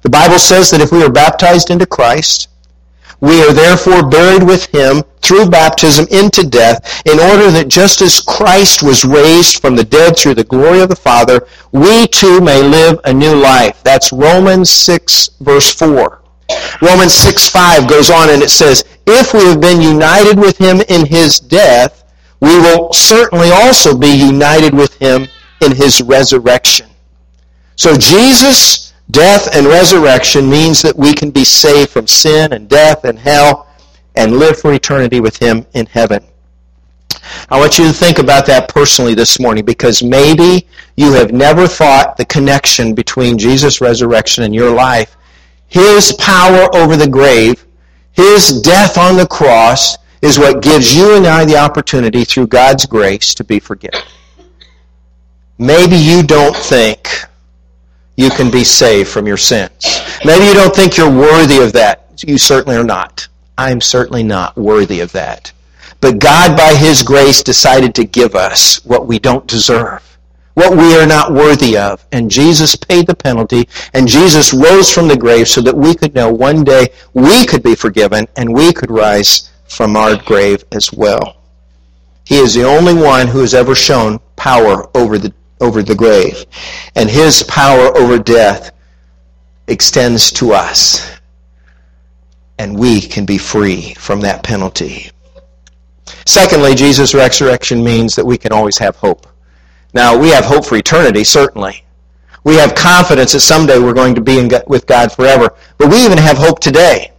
The 0.02 0.10
Bible 0.10 0.40
says 0.40 0.70
that 0.72 0.82
if 0.82 0.92
we 0.92 1.04
are 1.04 1.12
baptized 1.12 1.70
into 1.70 1.86
Christ, 1.86 2.50
we 3.20 3.42
are 3.42 3.54
therefore 3.54 4.08
buried 4.08 4.44
with 4.44 4.66
him 4.68 5.04
through 5.22 5.50
baptism 5.50 6.06
into 6.12 6.48
death, 6.48 7.02
in 7.06 7.20
order 7.20 7.50
that 7.52 7.68
just 7.68 8.02
as 8.02 8.22
Christ 8.22 8.84
was 8.84 9.04
raised 9.04 9.60
from 9.60 9.76
the 9.76 9.84
dead 9.84 10.16
through 10.16 10.36
the 10.36 10.44
glory 10.44 10.82
of 10.82 10.90
the 10.90 10.96
Father, 10.96 11.46
we 11.72 12.08
too 12.08 12.40
may 12.40 12.62
live 12.62 13.00
a 13.04 13.14
new 13.14 13.36
life. 13.36 13.84
That's 13.84 14.14
Romans 14.14 14.70
6, 14.70 15.32
verse 15.42 15.74
4. 15.74 16.22
Romans 16.82 17.14
6, 17.14 17.50
5 17.50 17.90
goes 17.90 18.10
on 18.10 18.30
and 18.30 18.42
it 18.42 18.50
says, 18.50 18.86
If 19.06 19.34
we 19.34 19.42
have 19.46 19.60
been 19.60 19.82
united 19.82 20.40
with 20.40 20.58
him 20.58 20.82
in 20.88 21.06
his 21.06 21.40
death, 21.40 22.06
we 22.40 22.56
will 22.60 22.94
certainly 22.94 23.50
also 23.52 23.98
be 23.98 24.10
united 24.10 24.74
with 24.74 24.94
him 24.98 25.28
in 25.62 25.76
his 25.76 26.02
resurrection. 26.02 26.88
So 27.78 27.96
Jesus 27.96 28.88
Death 29.10 29.56
and 29.56 29.66
resurrection 29.66 30.50
means 30.50 30.82
that 30.82 30.98
we 30.98 31.14
can 31.14 31.32
be 31.32 31.46
saved 31.46 31.92
from 31.92 32.08
sin 32.08 32.52
and 32.52 32.68
death 32.68 33.06
and 33.06 33.18
hell 33.18 33.68
and 34.16 34.38
live 34.38 34.60
for 34.60 34.74
eternity 34.74 35.22
with 35.22 35.38
Him 35.38 35.66
in 35.74 35.86
heaven. 35.86 36.24
I 37.50 37.58
want 37.58 37.78
you 37.78 37.88
to 37.88 37.94
think 37.94 38.20
about 38.20 38.46
that 38.48 38.68
personally 38.68 39.14
this 39.14 39.40
morning 39.40 39.64
because 39.64 40.04
maybe 40.04 40.68
you 40.98 41.14
have 41.14 41.32
never 41.32 41.68
thought 41.68 42.18
the 42.18 42.26
connection 42.26 42.94
between 42.94 43.38
Jesus' 43.38 43.80
resurrection 43.80 44.44
and 44.44 44.54
your 44.54 44.72
life. 44.72 45.16
His 45.68 46.14
power 46.14 46.68
over 46.76 46.98
the 46.98 47.10
grave, 47.10 47.66
His 48.12 48.62
death 48.62 48.98
on 48.98 49.16
the 49.16 49.28
cross, 49.28 49.98
is 50.22 50.38
what 50.38 50.62
gives 50.62 50.96
you 50.96 51.16
and 51.16 51.26
I 51.26 51.46
the 51.46 51.58
opportunity 51.58 52.26
through 52.26 52.48
God's 52.48 52.86
grace 52.86 53.34
to 53.36 53.44
be 53.44 53.60
forgiven. 53.60 54.02
Maybe 55.58 55.96
you 55.96 56.24
don't 56.24 56.56
think 56.56 57.10
you 58.18 58.32
can 58.32 58.52
be 58.52 58.64
saved 58.64 59.10
from 59.10 59.28
your 59.28 59.38
sins. 59.38 60.02
Maybe 60.26 60.46
you 60.46 60.54
don't 60.54 60.76
think 60.76 60.98
you're 60.98 61.10
worthy 61.10 61.60
of 61.60 61.72
that. 61.74 62.24
You 62.26 62.38
certainly 62.38 62.76
are 62.76 62.84
not. 62.84 63.28
I'm 63.58 63.80
certainly 63.80 64.24
not 64.24 64.58
worthy 64.58 65.00
of 65.00 65.12
that. 65.14 65.52
But 66.02 66.20
God, 66.20 66.58
by 66.58 66.76
His 66.76 67.04
grace, 67.04 67.42
decided 67.44 67.96
to 67.96 68.04
give 68.04 68.36
us 68.36 68.84
what 68.86 69.08
we 69.08 69.20
don't 69.20 69.48
deserve, 69.48 70.18
what 70.56 70.76
we 70.76 70.96
are 70.96 71.08
not 71.08 71.32
worthy 71.32 71.78
of. 71.78 72.06
And 72.12 72.30
Jesus 72.30 72.76
paid 72.76 73.08
the 73.08 73.16
penalty, 73.16 73.70
and 73.94 74.08
Jesus 74.08 74.54
rose 74.54 74.92
from 74.92 75.08
the 75.08 75.18
grave 75.18 75.48
so 75.48 75.62
that 75.62 75.78
we 75.78 75.96
could 75.96 76.16
know 76.16 76.32
one 76.32 76.64
day 76.64 76.88
we 77.14 77.46
could 77.46 77.64
be 77.64 77.76
forgiven 77.76 78.28
and 78.36 78.54
we 78.54 78.74
could 78.74 78.92
rise 78.92 79.52
from 79.68 79.96
our 79.96 80.16
grave 80.16 80.64
as 80.72 80.92
well. 80.92 81.38
He 82.24 82.38
is 82.38 82.54
the 82.54 82.64
only 82.64 82.94
one 82.94 83.28
who 83.28 83.40
has 83.40 83.54
ever 83.54 83.76
shown 83.76 84.20
power 84.36 84.90
over 84.98 85.18
the 85.18 85.34
over 85.62 85.84
the 85.84 85.96
grave. 85.96 86.46
And 86.96 87.10
his 87.10 87.44
power 87.44 87.96
over 87.98 88.18
death 88.18 88.72
extends 89.68 90.32
to 90.34 90.54
us. 90.54 91.12
And 92.60 92.78
we 92.78 93.02
can 93.02 93.26
be 93.26 93.38
free 93.38 93.94
from 93.96 94.22
that 94.22 94.44
penalty. 94.44 95.12
Secondly, 96.26 96.76
Jesus' 96.76 97.14
resurrection 97.14 97.84
means 97.84 98.16
that 98.16 98.26
we 98.26 98.38
can 98.38 98.52
always 98.52 98.78
have 98.78 98.96
hope. 98.96 99.28
Now, 99.94 100.18
we 100.18 100.30
have 100.30 100.46
hope 100.46 100.66
for 100.66 100.76
eternity, 100.76 101.24
certainly. 101.24 101.84
We 102.44 102.56
have 102.56 102.76
confidence 102.76 103.34
that 103.34 103.42
someday 103.42 103.78
we're 103.78 103.94
going 103.94 104.16
to 104.16 104.22
be 104.22 104.40
in, 104.40 104.50
with 104.68 104.88
God 104.88 105.12
forever. 105.12 105.54
But 105.78 105.90
we 105.90 106.04
even 106.04 106.18
have 106.18 106.38
hope 106.38 106.60
today. 106.60 107.12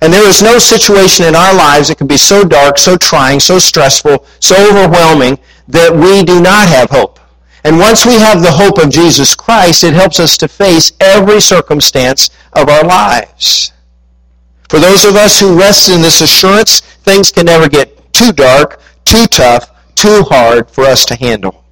And 0.00 0.12
there 0.12 0.26
is 0.26 0.42
no 0.42 0.58
situation 0.58 1.26
in 1.26 1.34
our 1.34 1.54
lives 1.54 1.88
that 1.88 1.98
can 1.98 2.06
be 2.06 2.16
so 2.16 2.44
dark, 2.44 2.78
so 2.78 2.96
trying, 2.96 3.38
so 3.38 3.58
stressful, 3.58 4.24
so 4.40 4.70
overwhelming 4.70 5.38
that 5.68 5.94
we 5.94 6.24
do 6.24 6.40
not 6.40 6.68
have 6.68 6.88
hope. 6.90 7.19
And 7.64 7.78
once 7.78 8.06
we 8.06 8.14
have 8.14 8.42
the 8.42 8.50
hope 8.50 8.78
of 8.78 8.90
Jesus 8.90 9.34
Christ, 9.34 9.84
it 9.84 9.94
helps 9.94 10.18
us 10.18 10.36
to 10.38 10.48
face 10.48 10.92
every 11.00 11.40
circumstance 11.40 12.30
of 12.54 12.68
our 12.68 12.84
lives. 12.84 13.72
For 14.68 14.78
those 14.78 15.04
of 15.04 15.16
us 15.16 15.38
who 15.38 15.58
rest 15.58 15.88
in 15.88 16.00
this 16.00 16.20
assurance, 16.20 16.80
things 16.80 17.30
can 17.30 17.46
never 17.46 17.68
get 17.68 18.12
too 18.12 18.32
dark, 18.32 18.80
too 19.04 19.26
tough, 19.26 19.70
too 19.94 20.22
hard 20.22 20.70
for 20.70 20.84
us 20.84 21.04
to 21.06 21.16
handle. 21.16 21.64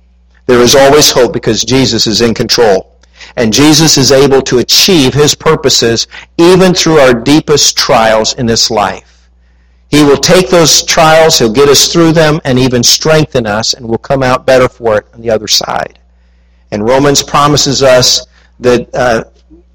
There 0.46 0.60
is 0.60 0.74
always 0.74 1.10
hope 1.10 1.32
because 1.32 1.62
Jesus 1.64 2.06
is 2.06 2.20
in 2.20 2.34
control. 2.34 2.98
And 3.36 3.52
Jesus 3.52 3.98
is 3.98 4.12
able 4.12 4.42
to 4.42 4.58
achieve 4.58 5.14
his 5.14 5.34
purposes 5.34 6.06
even 6.38 6.74
through 6.74 6.98
our 6.98 7.14
deepest 7.14 7.76
trials 7.76 8.34
in 8.34 8.46
this 8.46 8.70
life. 8.70 9.17
He 9.88 10.04
will 10.04 10.18
take 10.18 10.50
those 10.50 10.84
trials, 10.84 11.38
He'll 11.38 11.52
get 11.52 11.68
us 11.68 11.92
through 11.92 12.12
them, 12.12 12.40
and 12.44 12.58
even 12.58 12.82
strengthen 12.82 13.46
us, 13.46 13.74
and 13.74 13.88
we'll 13.88 13.98
come 13.98 14.22
out 14.22 14.46
better 14.46 14.68
for 14.68 14.98
it 14.98 15.06
on 15.14 15.22
the 15.22 15.30
other 15.30 15.48
side. 15.48 15.98
And 16.70 16.84
Romans 16.84 17.22
promises 17.22 17.82
us 17.82 18.26
that 18.60 18.94
uh, 18.94 19.24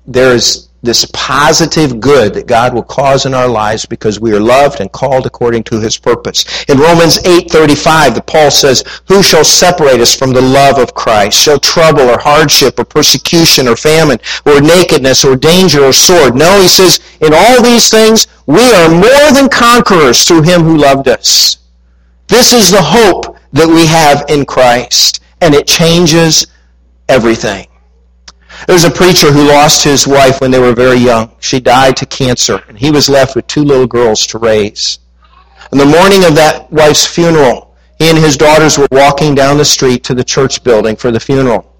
there 0.05 0.33
is 0.35 0.69
this 0.83 1.05
positive 1.13 2.01
good 2.01 2.33
that 2.33 2.45
God 2.45 2.73
will 2.73 2.83
cause 2.83 3.25
in 3.25 3.33
our 3.33 3.47
lives 3.47 3.85
because 3.85 4.19
we 4.19 4.33
are 4.33 4.39
loved 4.39 4.81
and 4.81 4.91
called 4.91 5.25
according 5.25 5.63
to 5.63 5.79
his 5.79 5.97
purpose. 5.97 6.45
In 6.67 6.77
Romans 6.77 7.17
8:35, 7.23 8.15
the 8.15 8.21
Paul 8.21 8.51
says, 8.51 8.83
"Who 9.07 9.23
shall 9.23 9.45
separate 9.45 10.01
us 10.01 10.13
from 10.13 10.33
the 10.33 10.41
love 10.41 10.77
of 10.77 10.93
Christ? 10.93 11.37
Shall 11.37 11.57
trouble 11.57 12.09
or 12.09 12.19
hardship 12.19 12.77
or 12.77 12.83
persecution 12.83 13.67
or 13.67 13.77
famine 13.77 14.19
or 14.45 14.59
nakedness 14.59 15.23
or 15.23 15.37
danger 15.37 15.85
or 15.85 15.93
sword?" 15.93 16.35
No, 16.35 16.59
he 16.59 16.67
says, 16.67 16.99
"In 17.21 17.33
all 17.33 17.61
these 17.61 17.89
things 17.89 18.27
we 18.45 18.73
are 18.73 18.89
more 18.89 19.31
than 19.31 19.47
conquerors 19.47 20.25
through 20.25 20.41
him 20.41 20.63
who 20.63 20.75
loved 20.75 21.07
us." 21.07 21.57
This 22.27 22.51
is 22.51 22.71
the 22.71 22.81
hope 22.81 23.37
that 23.53 23.69
we 23.69 23.85
have 23.85 24.25
in 24.27 24.43
Christ, 24.43 25.21
and 25.39 25.55
it 25.55 25.65
changes 25.65 26.47
everything. 27.07 27.67
There 28.67 28.75
was 28.75 28.85
a 28.85 28.91
preacher 28.91 29.31
who 29.31 29.47
lost 29.47 29.83
his 29.83 30.07
wife 30.07 30.41
when 30.41 30.51
they 30.51 30.59
were 30.59 30.73
very 30.73 30.97
young. 30.97 31.31
She 31.39 31.59
died 31.59 31.97
to 31.97 32.05
cancer, 32.05 32.63
and 32.67 32.77
he 32.77 32.91
was 32.91 33.09
left 33.09 33.35
with 33.35 33.47
two 33.47 33.63
little 33.63 33.87
girls 33.87 34.25
to 34.27 34.37
raise. 34.37 34.99
On 35.71 35.77
the 35.77 35.85
morning 35.85 36.23
of 36.23 36.35
that 36.35 36.71
wife's 36.71 37.05
funeral, 37.05 37.75
he 37.97 38.09
and 38.09 38.17
his 38.17 38.37
daughters 38.37 38.77
were 38.77 38.87
walking 38.91 39.33
down 39.33 39.57
the 39.57 39.65
street 39.65 40.03
to 40.03 40.13
the 40.13 40.23
church 40.23 40.63
building 40.63 40.95
for 40.95 41.11
the 41.11 41.19
funeral. 41.19 41.73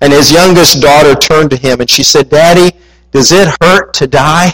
And 0.00 0.12
his 0.12 0.30
youngest 0.30 0.80
daughter 0.80 1.14
turned 1.14 1.50
to 1.50 1.56
him 1.56 1.80
and 1.80 1.90
she 1.90 2.02
said, 2.02 2.28
Daddy, 2.28 2.76
does 3.10 3.32
it 3.32 3.48
hurt 3.60 3.94
to 3.94 4.06
die? 4.06 4.52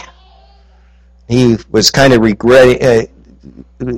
He 1.27 1.57
was 1.69 1.91
kind 1.91 2.13
of 2.13 2.21
regretting, 2.21 2.83
uh, 2.83 3.05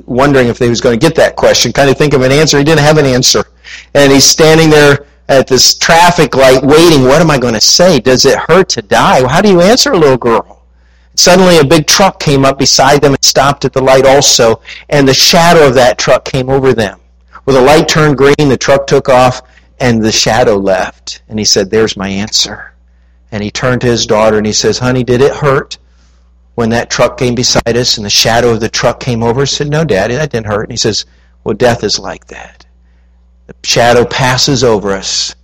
wondering 0.06 0.48
if 0.48 0.60
he 0.60 0.70
was 0.70 0.82
going 0.82 1.00
to 1.00 1.06
get 1.06 1.16
that 1.16 1.36
question, 1.36 1.72
kind 1.72 1.90
of 1.90 1.98
think 1.98 2.14
of 2.14 2.22
an 2.22 2.32
answer. 2.32 2.58
He 2.58 2.64
didn't 2.64 2.82
have 2.82 2.98
an 2.98 3.06
answer. 3.06 3.46
And 3.94 4.12
he's 4.12 4.26
standing 4.26 4.70
there 4.70 5.06
at 5.30 5.48
this 5.48 5.78
traffic 5.78 6.36
light 6.36 6.64
waiting. 6.64 7.04
What 7.04 7.22
am 7.22 7.32
I 7.32 7.38
going 7.38 7.54
to 7.54 7.62
say? 7.62 8.00
Does 8.00 8.26
it 8.26 8.38
hurt 8.38 8.70
to 8.70 8.82
die? 8.82 9.28
How 9.28 9.42
do 9.42 9.50
you 9.50 9.62
answer 9.62 9.92
a 9.92 9.98
little 9.98 10.18
girl? 10.18 10.64
Suddenly 11.16 11.58
a 11.58 11.66
big 11.66 11.88
truck 11.88 12.20
came 12.20 12.46
up 12.46 12.60
beside 12.60 13.02
them 13.02 13.14
and 13.14 13.26
stopped 13.26 13.66
at 13.66 13.74
the 13.74 13.82
light 13.82 14.06
also, 14.06 14.62
and 14.90 15.08
the 15.08 15.14
shadow 15.14 15.68
of 15.68 15.74
that 15.74 15.98
truck 15.98 16.26
came 16.26 16.50
over 16.50 16.74
them. 16.74 17.00
Well, 17.46 17.60
the 17.60 17.66
light 17.66 17.88
turned 17.88 18.18
green, 18.18 18.50
the 18.50 18.58
truck 18.58 18.86
took 18.86 19.10
off, 19.10 19.42
and 19.80 20.04
the 20.04 20.12
shadow 20.12 20.56
left. 20.56 21.24
And 21.28 21.40
he 21.40 21.46
said, 21.46 21.72
There's 21.72 21.98
my 21.98 22.08
answer. 22.08 22.74
And 23.32 23.42
he 23.42 23.50
turned 23.50 23.82
to 23.82 23.88
his 23.88 24.06
daughter 24.06 24.38
and 24.38 24.46
he 24.46 24.54
says, 24.54 24.78
Honey, 24.78 25.04
did 25.04 25.22
it 25.22 25.34
hurt 25.34 25.80
when 26.54 26.70
that 26.70 26.92
truck 26.92 27.18
came 27.18 27.34
beside 27.34 27.76
us 27.76 27.98
and 27.98 28.06
the 28.06 28.12
shadow 28.12 28.52
of 28.52 28.60
the 28.60 28.70
truck 28.70 29.00
came 29.00 29.24
over? 29.24 29.42
I 29.42 29.46
said, 29.46 29.70
No, 29.70 29.84
Daddy, 29.84 30.16
that 30.16 30.30
didn't 30.30 30.48
hurt. 30.48 30.64
And 30.64 30.72
he 30.72 30.78
says, 30.78 31.06
Well, 31.44 31.56
death 31.56 31.84
is 31.84 31.98
like 31.98 32.28
that. 32.28 32.67
The 33.48 33.56
shadow 33.64 34.06
passes 34.06 34.64
over 34.64 34.92
us 34.92 35.36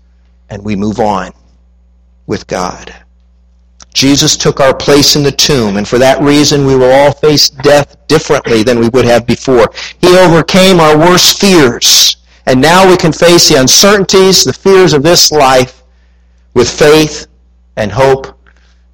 and 0.50 0.64
we 0.64 0.76
move 0.76 1.00
on 1.00 1.32
with 2.28 2.46
God. 2.48 2.94
Jesus 3.94 4.36
took 4.36 4.60
our 4.60 4.76
place 4.76 5.16
in 5.16 5.24
the 5.24 5.32
tomb, 5.32 5.78
and 5.78 5.88
for 5.88 6.00
that 6.00 6.22
reason 6.22 6.66
we 6.66 6.76
will 6.76 6.92
all 6.92 7.12
face 7.12 7.50
death 7.50 7.96
differently 8.08 8.64
than 8.64 8.80
we 8.80 8.90
would 8.90 9.06
have 9.06 9.26
before. 9.28 9.70
He 10.02 10.18
overcame 10.18 10.80
our 10.80 10.98
worst 10.98 11.40
fears, 11.40 12.18
and 12.48 12.60
now 12.60 12.90
we 12.90 12.98
can 12.98 13.12
face 13.12 13.48
the 13.48 13.60
uncertainties, 13.60 14.44
the 14.44 14.54
fears 14.54 14.94
of 14.94 15.04
this 15.04 15.32
life 15.32 15.84
with 16.56 16.70
faith 16.70 17.28
and 17.78 17.92
hope 17.92 18.38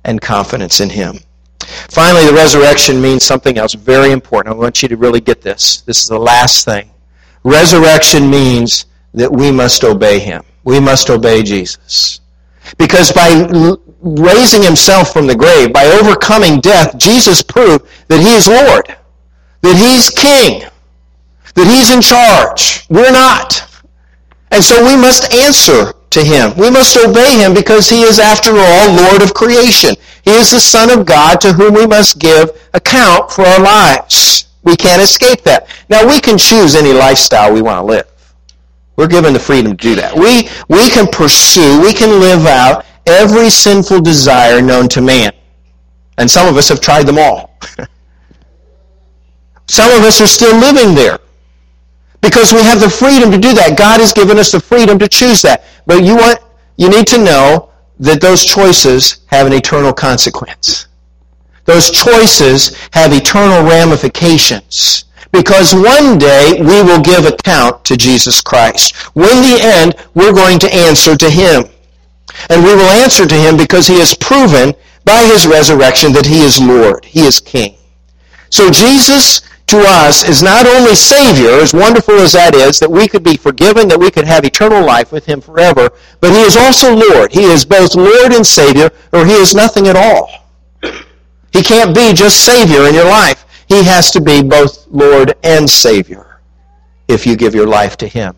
and 0.04 0.22
confidence 0.22 0.82
in 0.82 0.90
Him. 0.90 1.20
Finally, 1.90 2.26
the 2.26 2.34
resurrection 2.34 3.02
means 3.02 3.24
something 3.24 3.58
else 3.58 3.74
very 3.74 4.12
important. 4.12 4.54
I 4.54 4.58
want 4.58 4.82
you 4.82 4.90
to 4.90 4.98
really 4.98 5.22
get 5.22 5.42
this. 5.42 5.82
This 5.82 6.02
is 6.02 6.10
the 6.10 6.20
last 6.20 6.66
thing. 6.66 6.90
Resurrection 7.44 8.30
means 8.30 8.86
that 9.14 9.32
we 9.32 9.52
must 9.52 9.84
obey 9.84 10.20
Him. 10.20 10.44
We 10.64 10.80
must 10.80 11.10
obey 11.10 11.44
Jesus. 11.44 12.20
Because 12.78 13.12
by 13.12 13.48
raising 14.02 14.62
himself 14.62 15.12
from 15.12 15.28
the 15.28 15.36
grave, 15.36 15.74
by 15.74 15.86
overcoming 15.86 16.60
death, 16.60 16.98
Jesus 16.98 17.42
proved 17.42 17.86
that 18.08 18.20
he 18.20 18.34
is 18.36 18.48
Lord, 18.48 18.96
that 19.62 19.76
he's 19.76 20.10
king, 20.10 20.70
that 21.56 21.68
he's 21.68 21.92
in 21.92 22.02
charge. 22.02 22.86
We're 22.90 23.12
not. 23.12 23.66
And 24.52 24.64
so 24.64 24.86
we 24.86 24.96
must 24.96 25.34
answer 25.34 25.94
to 26.10 26.24
him. 26.24 26.56
We 26.58 26.72
must 26.72 26.98
obey 26.98 27.38
him 27.38 27.54
because 27.54 27.90
he 27.90 28.02
is, 28.02 28.20
after 28.20 28.52
all, 28.58 28.94
Lord 28.94 29.22
of 29.22 29.34
creation. 29.34 29.96
He 30.24 30.32
is 30.32 30.52
the 30.52 30.60
Son 30.60 30.90
of 30.90 31.06
God 31.06 31.40
to 31.42 31.54
whom 31.54 31.76
we 31.76 31.86
must 31.86 32.20
give 32.20 32.50
account 32.74 33.32
for 33.32 33.46
our 33.46 33.60
lives. 33.60 34.48
We 34.64 34.76
can't 34.76 35.02
escape 35.02 35.44
that. 35.44 35.68
Now, 35.88 36.08
we 36.08 36.20
can 36.20 36.38
choose 36.38 36.76
any 36.76 36.94
lifestyle 36.94 37.54
we 37.54 37.62
want 37.62 37.82
to 37.82 37.86
live. 37.86 38.08
We're 39.00 39.08
given 39.08 39.32
the 39.32 39.40
freedom 39.40 39.78
to 39.78 39.78
do 39.78 39.96
that. 39.96 40.14
We, 40.14 40.50
we 40.68 40.90
can 40.90 41.08
pursue, 41.08 41.82
we 41.82 41.94
can 41.94 42.20
live 42.20 42.46
out 42.46 42.86
every 43.06 43.50
sinful 43.50 44.02
desire 44.02 44.62
known 44.62 44.90
to 44.90 45.00
man. 45.00 45.32
And 46.18 46.30
some 46.30 46.50
of 46.50 46.58
us 46.58 46.68
have 46.68 46.82
tried 46.82 47.08
them 47.08 47.18
all. 47.18 47.58
some 49.68 49.90
of 49.94 50.04
us 50.04 50.20
are 50.20 50.28
still 50.28 50.54
living 50.60 50.96
there. 50.96 51.18
Because 52.20 52.52
we 52.52 52.62
have 52.62 52.82
the 52.82 52.90
freedom 52.90 53.32
to 53.32 53.38
do 53.38 53.54
that. 53.54 53.78
God 53.78 54.02
has 54.02 54.12
given 54.12 54.38
us 54.38 54.52
the 54.52 54.60
freedom 54.60 55.00
to 55.00 55.08
choose 55.08 55.42
that. 55.44 55.64
But 55.86 56.04
you 56.04 56.18
want 56.18 56.40
you 56.76 56.90
need 56.90 57.08
to 57.08 57.24
know 57.24 57.70
that 58.00 58.20
those 58.20 58.44
choices 58.44 59.22
have 59.28 59.48
an 59.48 59.54
eternal 59.54 59.94
consequence. 59.94 60.88
Those 61.64 61.90
choices 61.90 62.76
have 62.92 63.14
eternal 63.14 63.64
ramifications. 63.64 65.06
Because 65.32 65.74
one 65.74 66.18
day 66.18 66.58
we 66.60 66.82
will 66.82 67.02
give 67.02 67.26
account 67.26 67.86
to 67.86 67.98
Jesus 67.98 68.42
Christ. 68.42 68.96
When 69.16 69.42
the 69.42 69.60
end, 69.62 69.96
we're 70.16 70.34
going 70.34 70.60
to 70.60 70.74
answer 70.74 71.16
to 71.16 71.30
Him. 71.30 71.66
And 72.50 72.64
we 72.64 72.74
will 72.74 72.90
answer 72.90 73.26
to 73.26 73.36
Him 73.36 73.58
because 73.58 73.88
He 73.88 74.00
has 74.00 74.16
proven 74.16 74.74
by 75.06 75.24
His 75.24 75.46
resurrection 75.46 76.14
that 76.14 76.26
He 76.26 76.42
is 76.42 76.62
Lord. 76.62 77.06
He 77.06 77.22
is 77.22 77.40
King. 77.40 77.76
So 78.50 78.72
Jesus 78.72 79.42
to 79.70 79.78
us 79.86 80.28
is 80.28 80.42
not 80.42 80.66
only 80.66 80.96
Savior, 80.96 81.52
as 81.52 81.76
wonderful 81.76 82.16
as 82.16 82.32
that 82.32 82.56
is, 82.56 82.80
that 82.80 82.90
we 82.90 83.08
could 83.08 83.24
be 83.24 83.38
forgiven, 83.38 83.88
that 83.88 84.00
we 84.00 84.10
could 84.10 84.26
have 84.26 84.44
eternal 84.44 84.84
life 84.84 85.12
with 85.12 85.26
Him 85.26 85.42
forever, 85.42 85.92
but 86.20 86.32
He 86.32 86.42
is 86.42 86.58
also 86.58 86.96
Lord. 86.96 87.32
He 87.32 87.44
is 87.44 87.66
both 87.66 87.94
Lord 87.96 88.34
and 88.34 88.46
Savior, 88.46 88.90
or 89.14 89.26
He 89.26 89.34
is 89.34 89.54
nothing 89.54 89.88
at 89.88 89.96
all. 89.96 90.28
He 91.54 91.62
can't 91.62 91.96
be 91.96 92.14
just 92.14 92.44
Savior 92.44 92.88
in 92.88 92.96
your 92.96 93.06
life. 93.06 93.46
He 93.70 93.84
has 93.84 94.12
to 94.12 94.22
be 94.22 94.44
both 94.44 94.88
Lord 94.90 95.36
and 95.44 95.70
Savior 95.70 96.42
if 97.08 97.26
you 97.26 97.38
give 97.38 97.56
your 97.56 97.68
life 97.68 97.96
to 97.98 98.08
Him. 98.08 98.36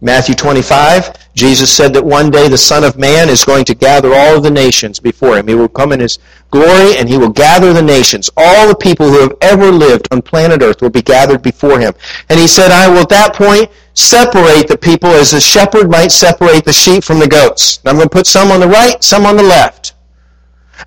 Matthew 0.00 0.34
25, 0.34 1.34
Jesus 1.34 1.70
said 1.70 1.92
that 1.94 2.04
one 2.04 2.30
day 2.30 2.48
the 2.48 2.58
Son 2.58 2.84
of 2.84 2.98
Man 2.98 3.28
is 3.28 3.44
going 3.44 3.64
to 3.66 3.74
gather 3.74 4.14
all 4.14 4.36
of 4.36 4.42
the 4.42 4.50
nations 4.50 4.98
before 4.98 5.36
him. 5.36 5.46
He 5.46 5.54
will 5.54 5.68
come 5.68 5.92
in 5.92 6.00
his 6.00 6.18
glory 6.50 6.96
and 6.96 7.08
he 7.08 7.18
will 7.18 7.30
gather 7.30 7.72
the 7.72 7.82
nations. 7.82 8.30
All 8.36 8.68
the 8.68 8.74
people 8.74 9.08
who 9.08 9.20
have 9.20 9.34
ever 9.40 9.70
lived 9.70 10.08
on 10.10 10.22
planet 10.22 10.62
Earth 10.62 10.80
will 10.80 10.90
be 10.90 11.02
gathered 11.02 11.42
before 11.42 11.78
him. 11.78 11.92
And 12.28 12.38
he 12.38 12.46
said, 12.46 12.70
I 12.70 12.88
will 12.88 13.00
at 13.00 13.08
that 13.10 13.34
point 13.34 13.70
separate 13.94 14.68
the 14.68 14.78
people 14.78 15.10
as 15.10 15.32
a 15.32 15.40
shepherd 15.40 15.90
might 15.90 16.12
separate 16.12 16.64
the 16.64 16.72
sheep 16.72 17.04
from 17.04 17.18
the 17.18 17.28
goats. 17.28 17.78
And 17.78 17.90
I'm 17.90 17.96
going 17.96 18.08
to 18.08 18.14
put 18.14 18.26
some 18.26 18.50
on 18.50 18.60
the 18.60 18.68
right, 18.68 19.02
some 19.02 19.26
on 19.26 19.36
the 19.36 19.42
left. 19.42 19.94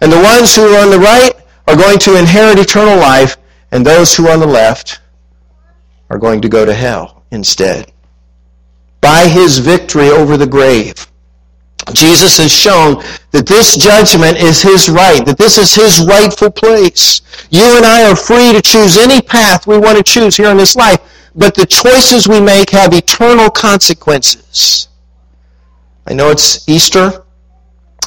And 0.02 0.12
the 0.12 0.22
ones 0.22 0.56
who 0.56 0.64
are 0.64 0.84
on 0.84 0.92
the 0.92 1.00
right 1.00 1.34
are 1.68 1.76
going 1.76 2.00
to 2.00 2.18
inherit 2.18 2.60
eternal 2.60 2.98
life, 2.98 3.38
and 3.72 3.86
those 3.86 4.16
who 4.16 4.28
are 4.28 4.34
on 4.34 4.40
the 4.40 4.48
left 4.48 5.02
are 6.10 6.18
going 6.18 6.42
to 6.42 6.50
go 6.50 6.66
to 6.66 6.74
hell 6.74 7.24
instead. 7.32 7.92
By 9.02 9.28
his 9.28 9.60
victory 9.60 10.10
over 10.10 10.38
the 10.38 10.48
grave, 10.48 11.08
Jesus 11.94 12.38
has 12.38 12.52
shown 12.52 13.04
that 13.32 13.46
this 13.46 13.78
judgment 13.78 14.38
is 14.38 14.62
his 14.62 14.90
right, 14.90 15.26
that 15.26 15.38
this 15.38 15.58
is 15.58 15.74
his 15.74 16.06
rightful 16.06 16.52
place. 16.52 17.22
You 17.50 17.78
and 17.78 17.86
I 17.86 18.10
are 18.10 18.16
free 18.16 18.52
to 18.54 18.62
choose 18.62 18.98
any 18.98 19.22
path 19.22 19.68
we 19.68 19.78
want 19.78 19.98
to 19.98 20.04
choose 20.04 20.36
here 20.36 20.50
in 20.50 20.58
this 20.58 20.76
life, 20.76 21.00
but 21.36 21.56
the 21.56 21.66
choices 21.66 22.28
we 22.28 22.42
make 22.42 22.70
have 22.72 22.94
eternal 22.94 23.50
consequences. 23.50 24.90
I 26.08 26.14
know 26.14 26.30
it's 26.30 26.68
Easter. 26.68 27.24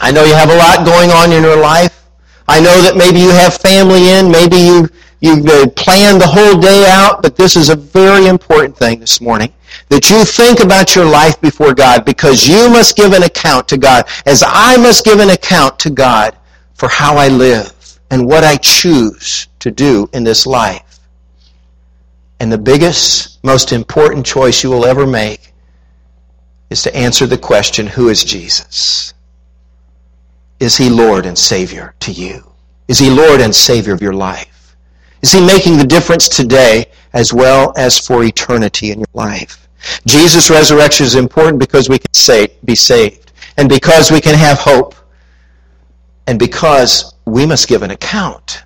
I 0.01 0.11
know 0.11 0.25
you 0.25 0.35
have 0.35 0.51
a 0.51 0.57
lot 0.57 0.85
going 0.85 1.11
on 1.11 1.33
in 1.33 1.43
your 1.43 1.61
life. 1.61 2.07
I 2.49 2.59
know 2.61 2.83
that 2.83 2.97
maybe 2.97 3.21
you 3.21 3.31
have 3.31 3.55
family 3.55 4.09
in, 4.09 4.31
maybe 4.31 4.57
you 4.57 4.89
You've 5.21 5.45
planned 5.77 6.21
the 6.21 6.27
whole 6.27 6.59
day 6.59 6.87
out, 6.89 7.23
but 7.23 7.37
this 7.37 7.55
is 7.55 7.69
a 7.69 7.77
very 7.77 8.27
important 8.27 8.77
thing 8.77 9.01
this 9.01 9.21
morning. 9.21 9.53
That 9.91 10.09
you 10.09 10.25
think 10.25 10.61
about 10.61 10.97
your 10.97 11.05
life 11.05 11.41
before 11.41 11.75
God 11.75 12.05
because 12.05 12.49
you 12.49 12.71
must 12.71 12.97
give 12.97 13.13
an 13.13 13.23
account 13.23 13.69
to 13.69 13.79
God 13.79 14.09
as 14.27 14.43
I 14.47 14.77
must 14.79 15.05
give 15.05 15.21
an 15.21 15.31
account 15.31 15.79
to 15.81 15.91
God 15.91 16.37
for 16.75 16.89
how 16.89 17.17
I 17.17 17.29
live 17.29 17.73
and 18.11 18.27
what 18.27 18.45
I 18.45 18.57
choose 18.57 19.49
to 19.61 19.71
do 19.71 20.09
in 20.13 20.25
this 20.25 20.47
life. 20.47 21.01
And 22.41 22.51
the 22.51 22.59
biggest, 22.59 23.45
most 23.45 23.73
important 23.73 24.25
choice 24.25 24.65
you 24.65 24.71
will 24.71 24.87
ever 24.87 25.07
make 25.07 25.53
is 26.71 26.83
to 26.85 26.97
answer 26.97 27.27
the 27.27 27.37
question, 27.37 27.87
who 27.87 28.09
is 28.09 28.25
Jesus? 28.25 29.13
Is 30.59 30.77
he 30.77 30.89
Lord 30.89 31.27
and 31.27 31.37
Savior 31.37 31.95
to 32.01 32.13
you? 32.13 32.51
Is 32.89 32.99
he 32.99 33.11
Lord 33.11 33.41
and 33.41 33.55
Savior 33.55 33.93
of 33.93 34.01
your 34.01 34.15
life? 34.15 34.50
Is 35.23 35.33
he 35.33 35.45
making 35.45 35.77
the 35.77 35.87
difference 35.87 36.29
today 36.29 36.87
as 37.13 37.33
well 37.33 37.73
as 37.77 37.99
for 37.99 38.25
eternity 38.25 38.91
in 38.91 39.01
your 39.01 39.09
life? 39.13 39.69
Jesus' 40.07 40.51
resurrection 40.51 41.07
is 41.07 41.15
important 41.15 41.59
because 41.59 41.89
we 41.89 41.99
can 41.99 42.13
say, 42.13 42.49
be 42.65 42.75
saved, 42.75 43.33
and 43.57 43.69
because 43.69 44.11
we 44.11 44.21
can 44.21 44.35
have 44.35 44.59
hope, 44.59 44.95
and 46.27 46.39
because 46.39 47.15
we 47.25 47.47
must 47.47 47.69
give 47.69 47.83
an 47.83 47.91
account 47.91 48.65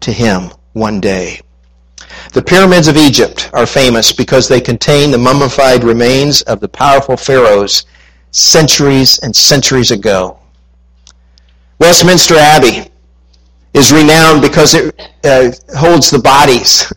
to 0.00 0.12
him 0.12 0.50
one 0.72 1.00
day. 1.00 1.40
The 2.32 2.42
pyramids 2.42 2.88
of 2.88 2.96
Egypt 2.96 3.50
are 3.52 3.66
famous 3.66 4.12
because 4.12 4.48
they 4.48 4.60
contain 4.60 5.10
the 5.10 5.18
mummified 5.18 5.84
remains 5.84 6.42
of 6.42 6.60
the 6.60 6.68
powerful 6.68 7.16
pharaohs 7.16 7.86
centuries 8.30 9.18
and 9.20 9.34
centuries 9.34 9.90
ago. 9.90 10.38
Westminster 11.78 12.36
Abbey 12.36 12.90
is 13.76 13.92
renowned 13.92 14.40
because 14.40 14.74
it 14.74 14.98
uh, 15.24 15.52
holds 15.76 16.10
the 16.10 16.18
bodies 16.18 16.90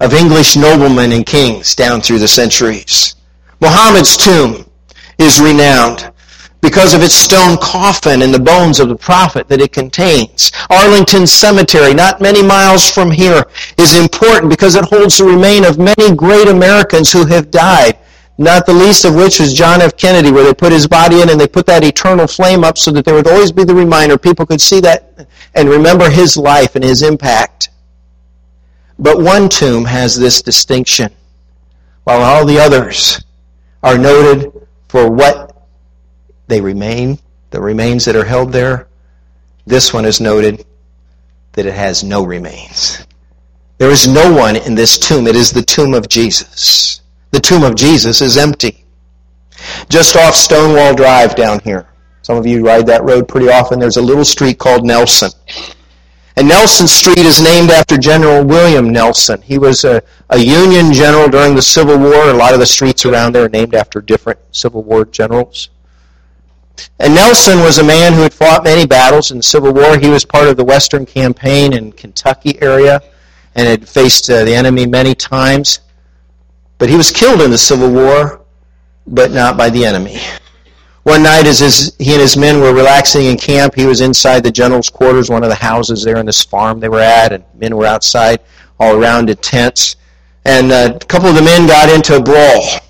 of 0.00 0.12
English 0.12 0.54
noblemen 0.54 1.12
and 1.12 1.24
kings 1.24 1.74
down 1.74 2.02
through 2.02 2.18
the 2.18 2.28
centuries. 2.28 3.16
Muhammad's 3.60 4.16
tomb 4.16 4.70
is 5.18 5.40
renowned 5.40 6.12
because 6.60 6.92
of 6.92 7.02
its 7.02 7.14
stone 7.14 7.56
coffin 7.58 8.20
and 8.22 8.34
the 8.34 8.38
bones 8.38 8.78
of 8.78 8.88
the 8.88 8.96
prophet 8.96 9.48
that 9.48 9.62
it 9.62 9.72
contains. 9.72 10.52
Arlington 10.68 11.26
Cemetery, 11.26 11.94
not 11.94 12.20
many 12.20 12.42
miles 12.42 12.90
from 12.90 13.10
here, 13.10 13.46
is 13.78 13.98
important 13.98 14.50
because 14.50 14.74
it 14.74 14.84
holds 14.84 15.16
the 15.16 15.24
remain 15.24 15.64
of 15.64 15.78
many 15.78 16.14
great 16.14 16.48
Americans 16.48 17.10
who 17.10 17.24
have 17.24 17.50
died, 17.50 17.98
not 18.38 18.66
the 18.66 18.72
least 18.72 19.04
of 19.04 19.14
which 19.14 19.40
was 19.40 19.54
John 19.54 19.80
F. 19.80 19.96
Kennedy, 19.96 20.30
where 20.30 20.44
they 20.44 20.52
put 20.52 20.72
his 20.72 20.86
body 20.86 21.22
in 21.22 21.30
and 21.30 21.40
they 21.40 21.48
put 21.48 21.66
that 21.66 21.84
eternal 21.84 22.26
flame 22.26 22.64
up 22.64 22.76
so 22.76 22.90
that 22.92 23.04
there 23.04 23.14
would 23.14 23.26
always 23.26 23.50
be 23.50 23.64
the 23.64 23.74
reminder. 23.74 24.18
People 24.18 24.44
could 24.44 24.60
see 24.60 24.80
that 24.80 25.26
and 25.54 25.68
remember 25.68 26.10
his 26.10 26.36
life 26.36 26.74
and 26.74 26.84
his 26.84 27.02
impact. 27.02 27.70
But 28.98 29.20
one 29.20 29.48
tomb 29.48 29.84
has 29.84 30.16
this 30.16 30.42
distinction, 30.42 31.12
while 32.04 32.22
all 32.22 32.44
the 32.44 32.58
others 32.58 33.22
are 33.82 33.98
noted 33.98 34.52
for 34.88 35.10
what 35.10 35.66
they 36.46 36.60
remain, 36.60 37.18
the 37.50 37.60
remains 37.60 38.04
that 38.04 38.16
are 38.16 38.24
held 38.24 38.52
there. 38.52 38.88
This 39.66 39.92
one 39.92 40.04
is 40.04 40.20
noted 40.20 40.64
that 41.52 41.66
it 41.66 41.74
has 41.74 42.04
no 42.04 42.24
remains. 42.24 43.06
There 43.78 43.90
is 43.90 44.06
no 44.06 44.32
one 44.32 44.56
in 44.56 44.74
this 44.74 44.98
tomb. 44.98 45.26
It 45.26 45.36
is 45.36 45.50
the 45.50 45.62
tomb 45.62 45.92
of 45.92 46.08
Jesus. 46.08 47.00
The 47.36 47.42
tomb 47.42 47.64
of 47.64 47.74
Jesus 47.74 48.22
is 48.22 48.38
empty. 48.38 48.86
Just 49.90 50.16
off 50.16 50.34
Stonewall 50.34 50.94
Drive 50.94 51.34
down 51.34 51.60
here. 51.60 51.86
Some 52.22 52.38
of 52.38 52.46
you 52.46 52.64
ride 52.64 52.86
that 52.86 53.04
road 53.04 53.28
pretty 53.28 53.50
often. 53.50 53.78
There's 53.78 53.98
a 53.98 54.02
little 54.02 54.24
street 54.24 54.58
called 54.58 54.86
Nelson. 54.86 55.30
And 56.36 56.48
Nelson 56.48 56.88
Street 56.88 57.18
is 57.18 57.42
named 57.42 57.68
after 57.68 57.98
General 57.98 58.42
William 58.42 58.90
Nelson. 58.90 59.42
He 59.42 59.58
was 59.58 59.84
a, 59.84 60.02
a 60.30 60.38
Union 60.38 60.94
general 60.94 61.28
during 61.28 61.54
the 61.54 61.60
Civil 61.60 61.98
War. 61.98 62.30
A 62.30 62.32
lot 62.32 62.54
of 62.54 62.58
the 62.58 62.64
streets 62.64 63.04
around 63.04 63.34
there 63.34 63.44
are 63.44 63.50
named 63.50 63.74
after 63.74 64.00
different 64.00 64.38
Civil 64.52 64.82
War 64.82 65.04
generals. 65.04 65.68
And 66.98 67.14
Nelson 67.14 67.58
was 67.58 67.76
a 67.76 67.84
man 67.84 68.14
who 68.14 68.22
had 68.22 68.32
fought 68.32 68.64
many 68.64 68.86
battles 68.86 69.30
in 69.30 69.36
the 69.36 69.42
Civil 69.42 69.74
War. 69.74 69.98
He 69.98 70.08
was 70.08 70.24
part 70.24 70.48
of 70.48 70.56
the 70.56 70.64
Western 70.64 71.04
Campaign 71.04 71.74
in 71.74 71.92
Kentucky 71.92 72.58
area 72.62 73.02
and 73.54 73.68
had 73.68 73.86
faced 73.86 74.30
uh, 74.30 74.44
the 74.44 74.54
enemy 74.54 74.86
many 74.86 75.14
times. 75.14 75.80
But 76.78 76.88
he 76.88 76.96
was 76.96 77.10
killed 77.10 77.40
in 77.40 77.50
the 77.50 77.58
Civil 77.58 77.90
War, 77.90 78.42
but 79.06 79.30
not 79.30 79.56
by 79.56 79.70
the 79.70 79.84
enemy. 79.84 80.18
One 81.04 81.22
night, 81.22 81.46
as 81.46 81.60
his, 81.60 81.96
he 81.98 82.12
and 82.12 82.20
his 82.20 82.36
men 82.36 82.60
were 82.60 82.74
relaxing 82.74 83.26
in 83.26 83.36
camp, 83.36 83.76
he 83.76 83.86
was 83.86 84.00
inside 84.00 84.42
the 84.42 84.50
general's 84.50 84.90
quarters, 84.90 85.30
one 85.30 85.44
of 85.44 85.48
the 85.48 85.54
houses 85.54 86.02
there 86.02 86.16
in 86.16 86.26
this 86.26 86.42
farm 86.42 86.80
they 86.80 86.88
were 86.88 86.98
at, 86.98 87.32
and 87.32 87.44
men 87.54 87.76
were 87.76 87.86
outside 87.86 88.40
all 88.80 88.96
around 88.96 89.30
in 89.30 89.36
tents. 89.36 89.96
And 90.44 90.72
a 90.72 90.98
couple 91.06 91.28
of 91.28 91.36
the 91.36 91.42
men 91.42 91.68
got 91.68 91.88
into 91.88 92.16
a 92.16 92.22
brawl. 92.22 92.80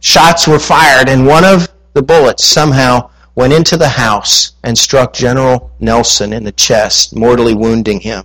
Shots 0.00 0.48
were 0.48 0.58
fired, 0.58 1.08
and 1.08 1.26
one 1.26 1.44
of 1.44 1.68
the 1.92 2.02
bullets 2.02 2.44
somehow 2.44 3.10
went 3.36 3.52
into 3.52 3.76
the 3.76 3.88
house 3.88 4.52
and 4.64 4.76
struck 4.76 5.12
General 5.12 5.70
Nelson 5.80 6.32
in 6.32 6.44
the 6.44 6.52
chest, 6.52 7.14
mortally 7.14 7.54
wounding 7.54 8.00
him. 8.00 8.24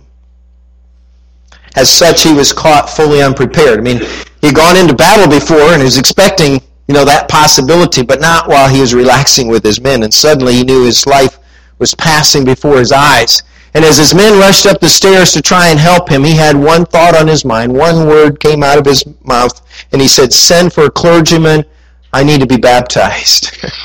As 1.76 1.90
such, 1.90 2.22
he 2.22 2.32
was 2.32 2.52
caught 2.52 2.90
fully 2.90 3.22
unprepared. 3.22 3.78
I 3.78 3.82
mean, 3.82 4.00
he'd 4.40 4.54
gone 4.54 4.76
into 4.76 4.94
battle 4.94 5.28
before 5.28 5.72
and 5.72 5.78
he 5.78 5.84
was 5.84 5.98
expecting, 5.98 6.60
you 6.88 6.94
know, 6.94 7.04
that 7.04 7.28
possibility, 7.28 8.02
but 8.02 8.20
not 8.20 8.48
while 8.48 8.68
he 8.68 8.80
was 8.80 8.94
relaxing 8.94 9.48
with 9.48 9.64
his 9.64 9.80
men. 9.80 10.02
And 10.02 10.12
suddenly 10.12 10.54
he 10.54 10.64
knew 10.64 10.84
his 10.84 11.06
life 11.06 11.38
was 11.78 11.94
passing 11.94 12.44
before 12.44 12.78
his 12.78 12.92
eyes. 12.92 13.42
And 13.74 13.84
as 13.84 13.98
his 13.98 14.14
men 14.14 14.38
rushed 14.38 14.66
up 14.66 14.80
the 14.80 14.88
stairs 14.88 15.32
to 15.32 15.40
try 15.40 15.68
and 15.68 15.78
help 15.78 16.08
him, 16.08 16.24
he 16.24 16.34
had 16.34 16.56
one 16.56 16.84
thought 16.84 17.16
on 17.16 17.28
his 17.28 17.44
mind. 17.44 17.72
One 17.72 18.08
word 18.08 18.40
came 18.40 18.64
out 18.64 18.78
of 18.78 18.84
his 18.84 19.04
mouth, 19.22 19.60
and 19.92 20.02
he 20.02 20.08
said, 20.08 20.32
Send 20.32 20.72
for 20.72 20.86
a 20.86 20.90
clergyman. 20.90 21.64
I 22.12 22.24
need 22.24 22.40
to 22.40 22.46
be 22.46 22.56
baptized. 22.56 23.56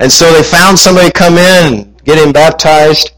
And 0.00 0.10
so 0.10 0.32
they 0.32 0.42
found 0.42 0.76
somebody 0.76 1.06
to 1.06 1.12
come 1.12 1.38
in 1.38 1.92
get 2.04 2.18
him 2.18 2.32
baptized. 2.32 3.12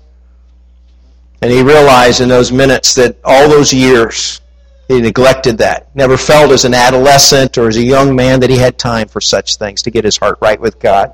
And 1.45 1.53
he 1.53 1.63
realized 1.63 2.23
in 2.23 2.31
those 2.31 2.51
minutes 2.51 2.95
that 2.95 3.19
all 3.23 3.51
those 3.51 3.71
years 3.71 4.41
he 4.89 4.99
neglected 5.03 5.59
that. 5.59 5.95
Never 5.95 6.17
felt 6.17 6.51
as 6.53 6.65
an 6.65 6.73
adolescent 6.73 7.59
or 7.59 7.69
as 7.69 7.77
a 7.77 7.83
young 7.83 8.17
man 8.17 8.41
that 8.41 8.49
he 8.49 8.57
had 8.57 8.79
time 8.79 9.09
for 9.09 9.21
such 9.21 9.57
things 9.57 9.83
to 9.83 9.91
get 9.91 10.07
his 10.07 10.17
heart 10.17 10.39
right 10.41 10.59
with 10.59 10.79
God. 10.79 11.13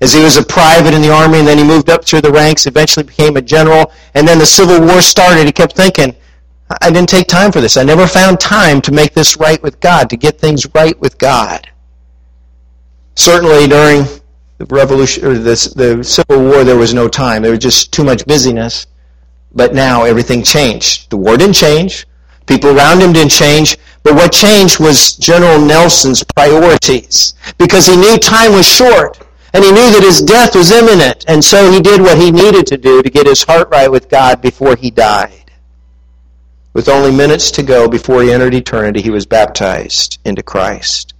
As 0.00 0.12
he 0.12 0.22
was 0.22 0.36
a 0.36 0.44
private 0.44 0.94
in 0.94 1.02
the 1.02 1.12
army 1.12 1.40
and 1.40 1.48
then 1.48 1.58
he 1.58 1.64
moved 1.64 1.90
up 1.90 2.04
through 2.04 2.20
the 2.20 2.30
ranks, 2.30 2.68
eventually 2.68 3.02
became 3.02 3.36
a 3.36 3.42
general, 3.42 3.90
and 4.14 4.28
then 4.28 4.38
the 4.38 4.46
Civil 4.46 4.86
War 4.86 5.02
started, 5.02 5.46
he 5.46 5.52
kept 5.52 5.74
thinking, 5.74 6.14
I 6.80 6.88
didn't 6.92 7.08
take 7.08 7.26
time 7.26 7.50
for 7.50 7.60
this. 7.60 7.76
I 7.76 7.82
never 7.82 8.06
found 8.06 8.38
time 8.38 8.80
to 8.82 8.92
make 8.92 9.14
this 9.14 9.36
right 9.36 9.60
with 9.64 9.80
God, 9.80 10.08
to 10.10 10.16
get 10.16 10.38
things 10.38 10.64
right 10.76 10.96
with 11.00 11.18
God. 11.18 11.68
Certainly 13.16 13.66
during 13.66 14.04
the 14.58 14.66
revolution 14.66 15.24
or 15.24 15.34
the, 15.34 15.72
the 15.74 16.04
Civil 16.04 16.44
War, 16.44 16.62
there 16.62 16.76
was 16.76 16.94
no 16.94 17.08
time. 17.08 17.42
There 17.42 17.50
was 17.50 17.58
just 17.58 17.92
too 17.92 18.04
much 18.04 18.24
busyness. 18.26 18.86
But 19.56 19.74
now 19.74 20.04
everything 20.04 20.42
changed. 20.42 21.10
The 21.10 21.16
war 21.16 21.36
didn't 21.36 21.54
change. 21.54 22.06
People 22.46 22.76
around 22.76 23.00
him 23.00 23.12
didn't 23.12 23.32
change. 23.32 23.78
But 24.02 24.14
what 24.14 24.30
changed 24.30 24.78
was 24.78 25.16
General 25.16 25.58
Nelson's 25.58 26.22
priorities. 26.22 27.34
Because 27.58 27.86
he 27.86 27.96
knew 27.96 28.18
time 28.18 28.52
was 28.52 28.68
short. 28.68 29.18
And 29.54 29.64
he 29.64 29.72
knew 29.72 29.90
that 29.90 30.02
his 30.02 30.20
death 30.20 30.54
was 30.54 30.70
imminent. 30.70 31.24
And 31.26 31.42
so 31.42 31.72
he 31.72 31.80
did 31.80 32.02
what 32.02 32.18
he 32.18 32.30
needed 32.30 32.66
to 32.66 32.76
do 32.76 33.02
to 33.02 33.10
get 33.10 33.26
his 33.26 33.42
heart 33.42 33.70
right 33.70 33.90
with 33.90 34.10
God 34.10 34.42
before 34.42 34.76
he 34.76 34.90
died. 34.90 35.50
With 36.74 36.90
only 36.90 37.10
minutes 37.10 37.50
to 37.52 37.62
go 37.62 37.88
before 37.88 38.22
he 38.22 38.30
entered 38.30 38.52
eternity, 38.52 39.00
he 39.00 39.10
was 39.10 39.24
baptized 39.24 40.18
into 40.26 40.42
Christ. 40.42 41.14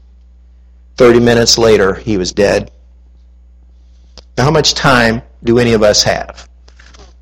Thirty 0.98 1.18
minutes 1.18 1.56
later, 1.56 1.94
he 1.94 2.18
was 2.18 2.32
dead. 2.32 2.70
Now, 4.36 4.44
how 4.44 4.50
much 4.50 4.74
time 4.74 5.22
do 5.42 5.58
any 5.58 5.72
of 5.72 5.82
us 5.82 6.02
have? 6.02 6.46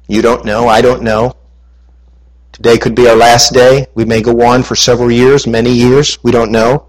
You 0.06 0.22
don't 0.22 0.44
know. 0.44 0.68
I 0.68 0.80
don't 0.82 1.02
know. 1.02 1.36
Today 2.52 2.78
could 2.78 2.94
be 2.94 3.08
our 3.08 3.16
last 3.16 3.52
day. 3.52 3.86
We 3.94 4.04
may 4.04 4.22
go 4.22 4.42
on 4.42 4.62
for 4.62 4.76
several 4.76 5.10
years, 5.10 5.46
many 5.46 5.72
years. 5.72 6.22
We 6.22 6.30
don't 6.30 6.52
know. 6.52 6.86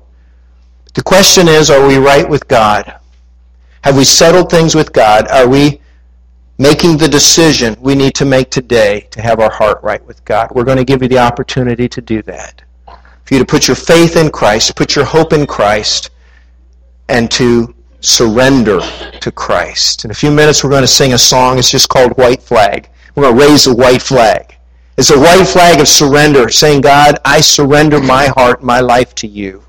The 0.93 1.03
question 1.03 1.47
is, 1.47 1.69
are 1.69 1.85
we 1.87 1.97
right 1.97 2.27
with 2.27 2.47
God? 2.47 2.99
Have 3.81 3.97
we 3.97 4.03
settled 4.03 4.49
things 4.49 4.75
with 4.75 4.93
God? 4.93 5.27
Are 5.29 5.47
we 5.47 5.81
making 6.57 6.97
the 6.97 7.07
decision 7.07 7.75
we 7.79 7.95
need 7.95 8.15
to 8.15 8.25
make 8.25 8.49
today 8.49 9.07
to 9.11 9.21
have 9.21 9.39
our 9.39 9.51
heart 9.51 9.81
right 9.81 10.05
with 10.05 10.23
God? 10.25 10.51
We're 10.51 10.63
going 10.63 10.77
to 10.77 10.85
give 10.85 11.01
you 11.01 11.09
the 11.09 11.19
opportunity 11.19 11.87
to 11.89 12.01
do 12.01 12.21
that. 12.23 12.61
For 12.85 13.33
you 13.33 13.39
to 13.39 13.45
put 13.45 13.67
your 13.67 13.75
faith 13.75 14.17
in 14.17 14.29
Christ, 14.29 14.75
put 14.75 14.95
your 14.95 15.05
hope 15.05 15.33
in 15.33 15.47
Christ, 15.47 16.11
and 17.09 17.29
to 17.31 17.73
surrender 18.01 18.81
to 19.19 19.31
Christ. 19.31 20.05
In 20.05 20.11
a 20.11 20.13
few 20.13 20.31
minutes, 20.31 20.63
we're 20.63 20.69
going 20.69 20.83
to 20.83 20.87
sing 20.87 21.13
a 21.13 21.17
song. 21.17 21.57
It's 21.57 21.71
just 21.71 21.89
called 21.89 22.17
White 22.17 22.43
Flag. 22.43 22.89
We're 23.15 23.23
going 23.23 23.37
to 23.37 23.47
raise 23.47 23.65
the 23.65 23.75
white 23.75 24.01
flag. 24.01 24.55
It's 24.97 25.09
a 25.09 25.19
white 25.19 25.45
flag 25.45 25.79
of 25.79 25.87
surrender, 25.87 26.49
saying, 26.49 26.81
God, 26.81 27.19
I 27.25 27.41
surrender 27.41 28.01
my 28.01 28.27
heart, 28.27 28.63
my 28.63 28.79
life 28.79 29.15
to 29.15 29.27
you. 29.27 29.63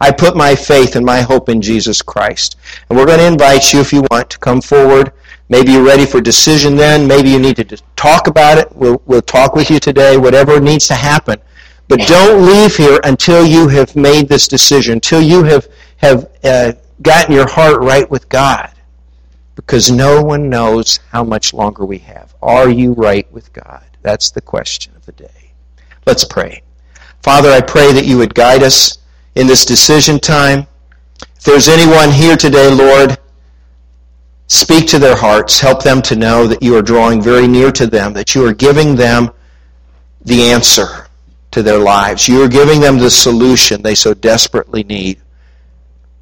I 0.00 0.10
put 0.10 0.36
my 0.36 0.54
faith 0.54 0.96
and 0.96 1.06
my 1.06 1.20
hope 1.20 1.48
in 1.48 1.62
Jesus 1.62 2.02
Christ. 2.02 2.56
And 2.88 2.98
we're 2.98 3.06
going 3.06 3.18
to 3.18 3.26
invite 3.26 3.72
you, 3.72 3.80
if 3.80 3.92
you 3.92 4.04
want, 4.10 4.30
to 4.30 4.38
come 4.38 4.60
forward. 4.60 5.12
Maybe 5.48 5.72
you're 5.72 5.84
ready 5.84 6.06
for 6.06 6.20
decision 6.20 6.76
then. 6.76 7.06
Maybe 7.06 7.30
you 7.30 7.38
need 7.38 7.56
to 7.56 7.64
talk 7.96 8.26
about 8.26 8.58
it. 8.58 8.74
We'll, 8.74 9.00
we'll 9.06 9.22
talk 9.22 9.54
with 9.54 9.70
you 9.70 9.78
today, 9.78 10.16
whatever 10.16 10.60
needs 10.60 10.88
to 10.88 10.94
happen. 10.94 11.40
But 11.86 12.00
don't 12.00 12.46
leave 12.46 12.76
here 12.76 13.00
until 13.04 13.46
you 13.46 13.68
have 13.68 13.94
made 13.94 14.28
this 14.28 14.48
decision, 14.48 14.94
until 14.94 15.22
you 15.22 15.44
have, 15.44 15.68
have 15.98 16.30
uh, 16.42 16.72
gotten 17.02 17.34
your 17.34 17.48
heart 17.48 17.80
right 17.80 18.08
with 18.10 18.28
God. 18.28 18.73
Because 19.56 19.90
no 19.90 20.22
one 20.22 20.48
knows 20.48 20.98
how 21.10 21.24
much 21.24 21.54
longer 21.54 21.84
we 21.84 21.98
have. 21.98 22.34
Are 22.42 22.68
you 22.68 22.92
right 22.92 23.30
with 23.32 23.52
God? 23.52 23.84
That's 24.02 24.30
the 24.30 24.40
question 24.40 24.94
of 24.96 25.06
the 25.06 25.12
day. 25.12 25.52
Let's 26.06 26.24
pray. 26.24 26.62
Father, 27.22 27.50
I 27.50 27.60
pray 27.60 27.92
that 27.92 28.04
you 28.04 28.18
would 28.18 28.34
guide 28.34 28.62
us 28.62 28.98
in 29.34 29.46
this 29.46 29.64
decision 29.64 30.18
time. 30.18 30.66
If 31.36 31.44
there's 31.44 31.68
anyone 31.68 32.10
here 32.10 32.36
today, 32.36 32.70
Lord, 32.70 33.16
speak 34.48 34.86
to 34.88 34.98
their 34.98 35.16
hearts. 35.16 35.60
Help 35.60 35.82
them 35.82 36.02
to 36.02 36.16
know 36.16 36.46
that 36.46 36.62
you 36.62 36.76
are 36.76 36.82
drawing 36.82 37.22
very 37.22 37.46
near 37.46 37.72
to 37.72 37.86
them, 37.86 38.12
that 38.12 38.34
you 38.34 38.46
are 38.46 38.52
giving 38.52 38.94
them 38.94 39.30
the 40.22 40.50
answer 40.50 41.06
to 41.52 41.62
their 41.62 41.78
lives. 41.78 42.28
You 42.28 42.42
are 42.42 42.48
giving 42.48 42.80
them 42.80 42.98
the 42.98 43.10
solution 43.10 43.80
they 43.80 43.94
so 43.94 44.12
desperately 44.12 44.84
need. 44.84 45.20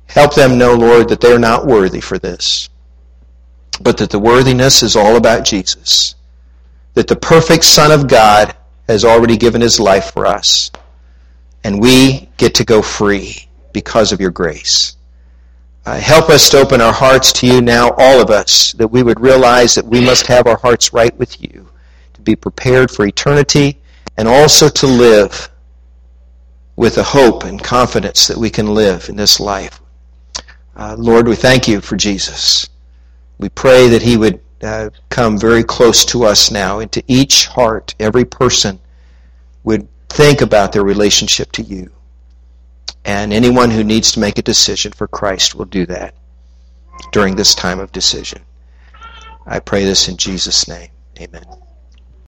Help 0.06 0.34
them 0.34 0.58
know, 0.58 0.74
Lord, 0.74 1.08
that 1.08 1.20
they're 1.20 1.38
not 1.38 1.66
worthy 1.66 2.00
for 2.00 2.18
this, 2.18 2.68
but 3.80 3.96
that 3.98 4.10
the 4.10 4.18
worthiness 4.18 4.82
is 4.82 4.96
all 4.96 5.16
about 5.16 5.44
Jesus. 5.44 6.14
That 6.94 7.08
the 7.08 7.16
perfect 7.16 7.64
Son 7.64 7.90
of 7.90 8.08
God 8.08 8.54
has 8.88 9.04
already 9.04 9.36
given 9.36 9.60
his 9.60 9.80
life 9.80 10.12
for 10.12 10.26
us, 10.26 10.70
and 11.64 11.80
we 11.80 12.28
get 12.36 12.54
to 12.56 12.64
go 12.64 12.82
free 12.82 13.48
because 13.72 14.12
of 14.12 14.20
your 14.20 14.30
grace. 14.30 14.96
Uh, 15.84 15.98
help 15.98 16.28
us 16.28 16.48
to 16.50 16.58
open 16.58 16.80
our 16.80 16.92
hearts 16.92 17.32
to 17.32 17.46
you 17.46 17.60
now, 17.60 17.90
all 17.98 18.20
of 18.20 18.30
us, 18.30 18.72
that 18.74 18.86
we 18.86 19.02
would 19.02 19.18
realize 19.18 19.74
that 19.74 19.86
we 19.86 20.00
must 20.00 20.26
have 20.26 20.46
our 20.46 20.58
hearts 20.58 20.92
right 20.92 21.16
with 21.18 21.42
you 21.42 21.68
to 22.14 22.20
be 22.20 22.36
prepared 22.36 22.90
for 22.90 23.04
eternity 23.04 23.80
and 24.16 24.28
also 24.28 24.68
to 24.68 24.86
live 24.86 25.48
with 26.76 26.94
the 26.94 27.02
hope 27.02 27.44
and 27.44 27.62
confidence 27.62 28.28
that 28.28 28.36
we 28.36 28.48
can 28.48 28.74
live 28.74 29.08
in 29.08 29.16
this 29.16 29.40
life. 29.40 29.80
Uh, 30.76 30.94
Lord, 30.98 31.26
we 31.26 31.36
thank 31.36 31.66
you 31.66 31.80
for 31.80 31.96
Jesus. 31.96 32.68
We 33.38 33.48
pray 33.48 33.88
that 33.88 34.02
he 34.02 34.16
would 34.16 34.40
uh, 34.62 34.90
come 35.08 35.38
very 35.38 35.64
close 35.64 36.04
to 36.06 36.24
us 36.24 36.50
now, 36.50 36.78
into 36.78 37.02
each 37.08 37.46
heart, 37.46 37.94
every 37.98 38.24
person 38.24 38.78
would 39.64 39.88
think 40.08 40.40
about 40.40 40.72
their 40.72 40.84
relationship 40.84 41.50
to 41.52 41.62
you. 41.62 41.90
And 43.04 43.32
anyone 43.32 43.70
who 43.70 43.82
needs 43.82 44.12
to 44.12 44.20
make 44.20 44.38
a 44.38 44.42
decision 44.42 44.92
for 44.92 45.08
Christ 45.08 45.54
will 45.54 45.64
do 45.64 45.86
that 45.86 46.14
during 47.10 47.34
this 47.34 47.54
time 47.54 47.80
of 47.80 47.90
decision. 47.90 48.42
I 49.44 49.58
pray 49.58 49.84
this 49.84 50.08
in 50.08 50.16
Jesus' 50.16 50.68
name. 50.68 50.90
Amen. 51.20 51.44